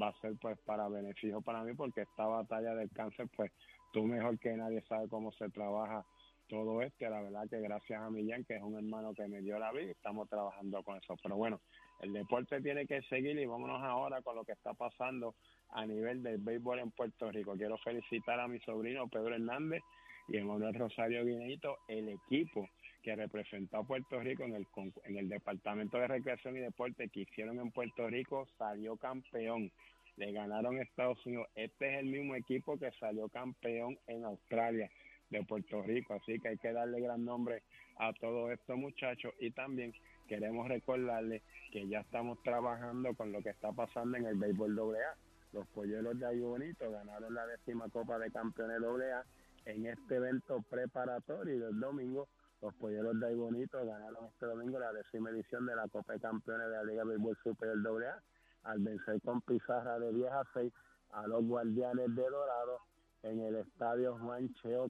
va 0.00 0.08
a 0.08 0.20
ser 0.20 0.34
pues 0.40 0.58
para 0.60 0.88
beneficio 0.88 1.40
para 1.42 1.62
mí 1.62 1.74
porque 1.74 2.02
esta 2.02 2.26
batalla 2.26 2.74
del 2.74 2.90
cáncer, 2.90 3.28
pues 3.36 3.52
tú 3.92 4.04
mejor 4.04 4.38
que 4.38 4.56
nadie 4.56 4.82
sabe 4.88 5.08
cómo 5.08 5.30
se 5.32 5.50
trabaja 5.50 6.04
todo 6.52 6.82
esto, 6.82 7.08
la 7.08 7.22
verdad 7.22 7.48
que 7.48 7.62
gracias 7.62 7.98
a 7.98 8.10
Millán, 8.10 8.44
que 8.44 8.56
es 8.56 8.62
un 8.62 8.76
hermano 8.76 9.14
que 9.14 9.26
me 9.26 9.40
dio 9.40 9.58
la 9.58 9.72
vida, 9.72 9.90
estamos 9.90 10.28
trabajando 10.28 10.82
con 10.82 10.98
eso. 10.98 11.16
Pero 11.22 11.34
bueno, 11.34 11.62
el 12.00 12.12
deporte 12.12 12.60
tiene 12.60 12.86
que 12.86 13.00
seguir 13.04 13.38
y 13.38 13.46
vámonos 13.46 13.82
ahora 13.82 14.20
con 14.20 14.36
lo 14.36 14.44
que 14.44 14.52
está 14.52 14.74
pasando 14.74 15.34
a 15.70 15.86
nivel 15.86 16.22
del 16.22 16.36
béisbol 16.36 16.80
en 16.80 16.90
Puerto 16.90 17.32
Rico. 17.32 17.56
Quiero 17.56 17.78
felicitar 17.78 18.38
a 18.38 18.48
mi 18.48 18.60
sobrino 18.60 19.08
Pedro 19.08 19.34
Hernández 19.34 19.82
y 20.28 20.36
Emanuel 20.36 20.74
Rosario 20.74 21.24
Guineito, 21.24 21.78
el 21.88 22.10
equipo 22.10 22.68
que 23.02 23.16
representó 23.16 23.78
a 23.78 23.84
Puerto 23.84 24.20
Rico 24.20 24.42
en 24.42 24.54
el, 24.54 24.66
en 25.04 25.16
el 25.16 25.30
Departamento 25.30 25.96
de 25.96 26.06
Recreación 26.06 26.58
y 26.58 26.60
Deporte 26.60 27.08
que 27.08 27.20
hicieron 27.20 27.60
en 27.60 27.70
Puerto 27.70 28.08
Rico, 28.08 28.46
salió 28.58 28.98
campeón. 28.98 29.72
Le 30.18 30.32
ganaron 30.32 30.76
Estados 30.76 31.24
Unidos. 31.24 31.48
Este 31.54 31.94
es 31.94 32.00
el 32.00 32.10
mismo 32.10 32.34
equipo 32.34 32.78
que 32.78 32.90
salió 33.00 33.30
campeón 33.30 33.98
en 34.06 34.26
Australia 34.26 34.90
de 35.32 35.44
Puerto 35.44 35.82
Rico. 35.82 36.14
Así 36.14 36.38
que 36.38 36.48
hay 36.48 36.58
que 36.58 36.72
darle 36.72 37.00
gran 37.00 37.24
nombre 37.24 37.62
a 37.98 38.12
todos 38.12 38.52
estos 38.52 38.76
muchachos 38.76 39.32
y 39.40 39.50
también 39.50 39.92
queremos 40.28 40.68
recordarles 40.68 41.42
que 41.72 41.88
ya 41.88 42.00
estamos 42.00 42.40
trabajando 42.42 43.14
con 43.14 43.32
lo 43.32 43.42
que 43.42 43.50
está 43.50 43.72
pasando 43.72 44.16
en 44.18 44.26
el 44.26 44.36
béisbol 44.36 44.78
AA. 44.78 45.16
Los 45.52 45.66
polleros 45.68 46.18
de 46.18 46.26
Ahí 46.26 46.40
Bonito 46.40 46.90
ganaron 46.90 47.34
la 47.34 47.46
décima 47.46 47.88
Copa 47.88 48.18
de 48.18 48.30
Campeones 48.30 48.80
AA 48.82 49.24
en 49.66 49.86
este 49.86 50.16
evento 50.16 50.62
preparatorio 50.70 51.66
del 51.66 51.80
domingo. 51.80 52.28
Los 52.62 52.74
polleros 52.74 53.18
de 53.18 53.34
Bonito 53.34 53.84
ganaron 53.84 54.26
este 54.26 54.46
domingo 54.46 54.78
la 54.78 54.92
décima 54.92 55.30
edición 55.30 55.66
de 55.66 55.76
la 55.76 55.88
Copa 55.88 56.14
de 56.14 56.20
Campeones 56.20 56.68
de 56.68 56.76
la 56.76 56.84
Liga 56.84 57.04
Béisbol 57.04 57.36
Superior 57.42 58.04
AA 58.04 58.22
al 58.64 58.78
vencer 58.78 59.20
con 59.22 59.40
pizarra 59.40 59.98
de 59.98 60.12
10 60.12 60.30
a 60.30 60.44
6 60.54 60.72
a 61.12 61.26
los 61.26 61.44
guardianes 61.44 62.14
de 62.14 62.22
Dorado 62.22 62.78
en 63.22 63.40
el 63.40 63.56
estadio 63.56 64.18
Juan 64.18 64.52
Cheo 64.54 64.88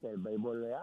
que 0.00 0.10
el 0.10 0.18
béisbol 0.18 0.62
le 0.62 0.74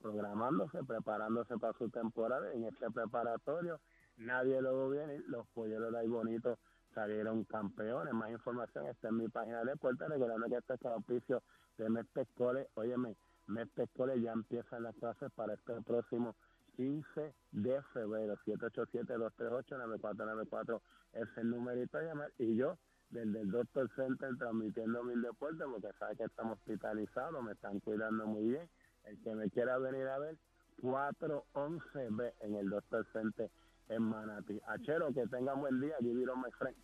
programándose, 0.00 0.82
preparándose 0.84 1.58
para 1.58 1.76
su 1.76 1.90
temporada 1.90 2.52
en 2.52 2.64
este 2.64 2.88
preparatorio. 2.90 3.80
Nadie 4.16 4.62
lo 4.62 4.88
viene, 4.90 5.18
los 5.26 5.46
polleros 5.48 5.92
de 5.92 5.98
ahí 5.98 6.08
bonitos 6.08 6.58
salieron 6.94 7.44
campeones. 7.44 8.14
Más 8.14 8.30
información 8.30 8.86
está 8.86 9.08
en 9.08 9.16
mi 9.16 9.28
página 9.28 9.58
de 9.60 9.72
deporte. 9.72 10.06
Recordando 10.08 10.46
que 10.48 10.56
este 10.56 10.74
es 10.74 10.82
el 10.82 10.92
auspicio 10.92 11.42
de 11.76 11.88
Mestre 11.88 12.26
Cole. 12.34 12.68
Óyeme, 12.74 13.16
Mestre 13.46 13.88
Cole 13.96 14.20
ya 14.20 14.32
empiezan 14.32 14.82
las 14.82 14.94
clases 14.96 15.30
para 15.32 15.54
este 15.54 15.80
próximo 15.82 16.34
15 16.76 17.32
de 17.52 17.80
febrero. 17.92 18.36
787-238-9494 18.46 20.80
es 21.12 21.28
el 21.36 21.50
numerito 21.50 21.98
a 21.98 22.02
llamar. 22.02 22.32
Y 22.38 22.56
yo, 22.56 22.76
desde 23.10 23.40
el 23.40 23.50
Doctor 23.50 23.90
Center, 23.96 24.36
transmitiendo 24.38 25.02
mil 25.02 25.20
deportes, 25.22 25.66
porque 25.70 25.88
sabe 25.98 26.16
que 26.16 26.24
estamos 26.24 26.58
hospitalizados, 26.58 27.42
me 27.42 27.52
están 27.52 27.80
cuidando 27.80 28.26
muy 28.26 28.48
bien. 28.48 28.68
El 29.04 29.18
que 29.22 29.34
me 29.34 29.48
quiera 29.50 29.78
venir 29.78 30.06
a 30.06 30.18
ver, 30.18 30.36
411B 30.82 32.32
en 32.40 32.56
el 32.56 32.68
Doctor 32.68 33.06
Center 33.12 33.50
en 33.88 34.02
Manati. 34.02 34.60
Achero, 34.66 35.12
que 35.12 35.26
tengan 35.26 35.60
buen 35.60 35.80
día. 35.80 35.96
Give 36.00 36.20
it 36.20 36.28
my 36.36 36.50
friend. 36.58 36.76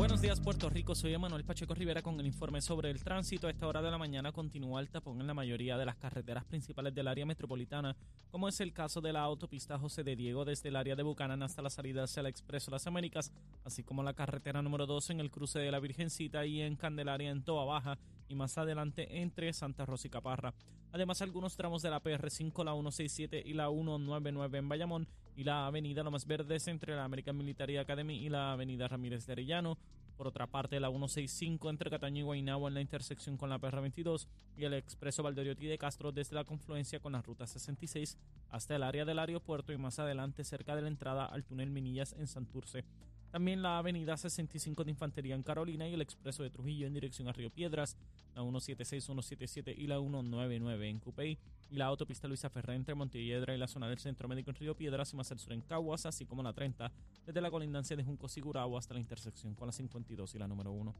Buenos 0.00 0.22
días 0.22 0.40
Puerto 0.40 0.70
Rico, 0.70 0.94
soy 0.94 1.12
Emanuel 1.12 1.44
Pacheco 1.44 1.74
Rivera 1.74 2.00
con 2.00 2.18
el 2.18 2.24
informe 2.24 2.62
sobre 2.62 2.90
el 2.90 3.04
tránsito. 3.04 3.46
A 3.46 3.50
esta 3.50 3.66
hora 3.66 3.82
de 3.82 3.90
la 3.90 3.98
mañana 3.98 4.32
continúa 4.32 4.80
el 4.80 4.88
tapón 4.88 5.20
en 5.20 5.26
la 5.26 5.34
mayoría 5.34 5.76
de 5.76 5.84
las 5.84 5.96
carreteras 5.96 6.46
principales 6.46 6.94
del 6.94 7.06
área 7.06 7.26
metropolitana, 7.26 7.94
como 8.30 8.48
es 8.48 8.58
el 8.62 8.72
caso 8.72 9.02
de 9.02 9.12
la 9.12 9.20
autopista 9.20 9.78
José 9.78 10.02
de 10.02 10.16
Diego 10.16 10.46
desde 10.46 10.70
el 10.70 10.76
área 10.76 10.96
de 10.96 11.02
Bucanan 11.02 11.42
hasta 11.42 11.60
la 11.60 11.68
salida 11.68 12.04
hacia 12.04 12.20
el 12.20 12.28
Expreso 12.28 12.70
Las 12.70 12.86
Américas, 12.86 13.30
así 13.62 13.82
como 13.84 14.02
la 14.02 14.14
carretera 14.14 14.62
número 14.62 14.86
2 14.86 15.10
en 15.10 15.20
el 15.20 15.30
cruce 15.30 15.58
de 15.58 15.70
la 15.70 15.80
Virgencita 15.80 16.46
y 16.46 16.62
en 16.62 16.76
Candelaria 16.76 17.28
en 17.28 17.44
Toa 17.44 17.66
Baja 17.66 17.98
y 18.26 18.34
más 18.34 18.56
adelante 18.56 19.20
entre 19.20 19.52
Santa 19.52 19.84
Rosa 19.84 20.06
y 20.06 20.10
Caparra. 20.10 20.54
Además, 20.92 21.20
algunos 21.20 21.56
tramos 21.56 21.82
de 21.82 21.90
la 21.90 22.02
PR5, 22.02 22.64
la 22.64 22.72
167 22.72 23.42
y 23.44 23.52
la 23.52 23.68
199 23.68 24.58
en 24.58 24.68
Bayamón 24.70 25.08
y 25.36 25.44
la 25.44 25.66
avenida 25.66 26.02
Lomas 26.02 26.26
Verdes 26.26 26.68
entre 26.68 26.94
la 26.94 27.04
American 27.04 27.36
Military 27.36 27.76
Academy 27.76 28.16
y 28.16 28.28
la 28.28 28.52
avenida 28.52 28.88
Ramírez 28.88 29.26
de 29.26 29.32
Arellano. 29.32 29.78
Por 30.16 30.26
otra 30.26 30.46
parte, 30.46 30.78
la 30.80 30.88
165 30.88 31.70
entre 31.70 31.88
Cataño 31.88 32.20
y 32.20 32.22
Guaynabo 32.22 32.68
en 32.68 32.74
la 32.74 32.82
intersección 32.82 33.38
con 33.38 33.48
la 33.48 33.58
PR22 33.58 34.26
y 34.56 34.64
el 34.64 34.74
expreso 34.74 35.22
Valdoriotti 35.22 35.66
de 35.66 35.78
Castro 35.78 36.12
desde 36.12 36.36
la 36.36 36.44
confluencia 36.44 37.00
con 37.00 37.12
la 37.12 37.22
ruta 37.22 37.46
66 37.46 38.18
hasta 38.50 38.76
el 38.76 38.82
área 38.82 39.06
del 39.06 39.18
aeropuerto 39.18 39.72
y 39.72 39.78
más 39.78 39.98
adelante 39.98 40.44
cerca 40.44 40.76
de 40.76 40.82
la 40.82 40.88
entrada 40.88 41.24
al 41.24 41.44
túnel 41.44 41.70
Minillas 41.70 42.12
en 42.18 42.26
Santurce. 42.26 42.84
También 43.30 43.62
la 43.62 43.78
avenida 43.78 44.16
65 44.16 44.82
de 44.82 44.90
Infantería 44.90 45.36
en 45.36 45.42
Carolina 45.42 45.88
y 45.88 45.94
el 45.94 46.02
expreso 46.02 46.42
de 46.42 46.50
Trujillo 46.50 46.86
en 46.86 46.94
dirección 46.94 47.28
a 47.28 47.32
Río 47.32 47.50
Piedras, 47.50 47.96
la 48.34 48.42
176, 48.42 49.04
177 49.04 49.74
y 49.76 49.86
la 49.86 49.98
199 49.98 50.88
en 50.88 50.98
Cupey 50.98 51.38
y 51.70 51.76
la 51.76 51.86
autopista 51.86 52.26
Luisa 52.26 52.50
Ferré 52.50 52.74
entre 52.74 52.94
Montelledra 52.96 53.54
y 53.54 53.58
la 53.58 53.68
zona 53.68 53.88
del 53.88 53.98
Centro 53.98 54.26
Médico 54.26 54.50
en 54.50 54.56
Río 54.56 54.76
Piedras 54.76 55.12
y 55.12 55.16
más 55.16 55.30
al 55.30 55.38
sur 55.38 55.52
en 55.52 55.60
Caguas, 55.60 56.06
así 56.06 56.26
como 56.26 56.42
la 56.42 56.52
30 56.52 56.90
desde 57.24 57.40
la 57.40 57.50
colindancia 57.50 57.96
de 57.96 58.02
Junco 58.02 58.28
Sigurao 58.28 58.76
hasta 58.76 58.94
la 58.94 59.00
intersección 59.00 59.54
con 59.54 59.66
la 59.66 59.72
52 59.72 60.34
y 60.34 60.38
la 60.38 60.48
número 60.48 60.72
1. 60.72 60.94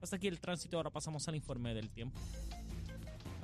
Hasta 0.00 0.16
aquí 0.16 0.28
el 0.28 0.40
tránsito, 0.40 0.78
ahora 0.78 0.90
pasamos 0.90 1.28
al 1.28 1.36
informe 1.36 1.74
del 1.74 1.90
tiempo. 1.90 2.18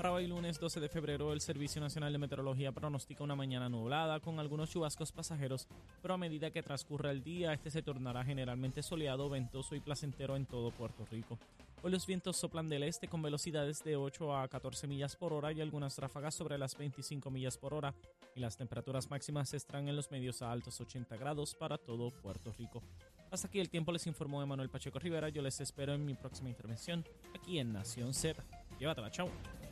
Para 0.02 0.14
hoy 0.14 0.26
lunes 0.26 0.58
12 0.58 0.80
de 0.80 0.88
febrero, 0.88 1.32
el 1.32 1.40
Servicio 1.40 1.80
Nacional 1.80 2.12
de 2.12 2.18
Meteorología 2.18 2.72
pronostica 2.72 3.22
una 3.22 3.36
mañana 3.36 3.68
nublada 3.68 4.18
con 4.18 4.40
algunos 4.40 4.68
chubascos 4.68 5.12
pasajeros, 5.12 5.68
pero 6.02 6.14
a 6.14 6.18
medida 6.18 6.50
que 6.50 6.60
transcurra 6.60 7.12
el 7.12 7.22
día, 7.22 7.52
este 7.52 7.70
se 7.70 7.82
tornará 7.82 8.24
generalmente 8.24 8.82
soleado, 8.82 9.30
ventoso 9.30 9.76
y 9.76 9.80
placentero 9.80 10.34
en 10.34 10.46
todo 10.46 10.72
Puerto 10.72 11.04
Rico. 11.08 11.38
Hoy 11.84 11.92
los 11.92 12.04
vientos 12.04 12.36
soplan 12.36 12.68
del 12.68 12.82
este 12.82 13.06
con 13.06 13.22
velocidades 13.22 13.84
de 13.84 13.94
8 13.94 14.36
a 14.36 14.48
14 14.48 14.88
millas 14.88 15.14
por 15.14 15.32
hora 15.32 15.52
y 15.52 15.60
algunas 15.60 15.96
ráfagas 15.98 16.34
sobre 16.34 16.58
las 16.58 16.76
25 16.76 17.30
millas 17.30 17.56
por 17.56 17.72
hora, 17.72 17.94
y 18.34 18.40
las 18.40 18.56
temperaturas 18.56 19.08
máximas 19.08 19.54
estarán 19.54 19.86
en 19.86 19.94
los 19.94 20.10
medios 20.10 20.42
a 20.42 20.50
altos 20.50 20.80
80 20.80 21.16
grados 21.16 21.54
para 21.54 21.78
todo 21.78 22.10
Puerto 22.10 22.52
Rico. 22.58 22.82
Hasta 23.30 23.46
aquí 23.46 23.60
el 23.60 23.70
tiempo 23.70 23.92
les 23.92 24.08
informó 24.08 24.42
Emanuel 24.42 24.68
Pacheco 24.68 24.98
Rivera. 24.98 25.28
Yo 25.28 25.42
les 25.42 25.60
espero 25.60 25.94
en 25.94 26.04
mi 26.04 26.14
próxima 26.14 26.48
intervención 26.48 27.04
aquí 27.36 27.60
en 27.60 27.72
Nación 27.72 28.12
Z. 28.12 28.42
Llévatela, 28.80 29.08
chao. 29.12 29.30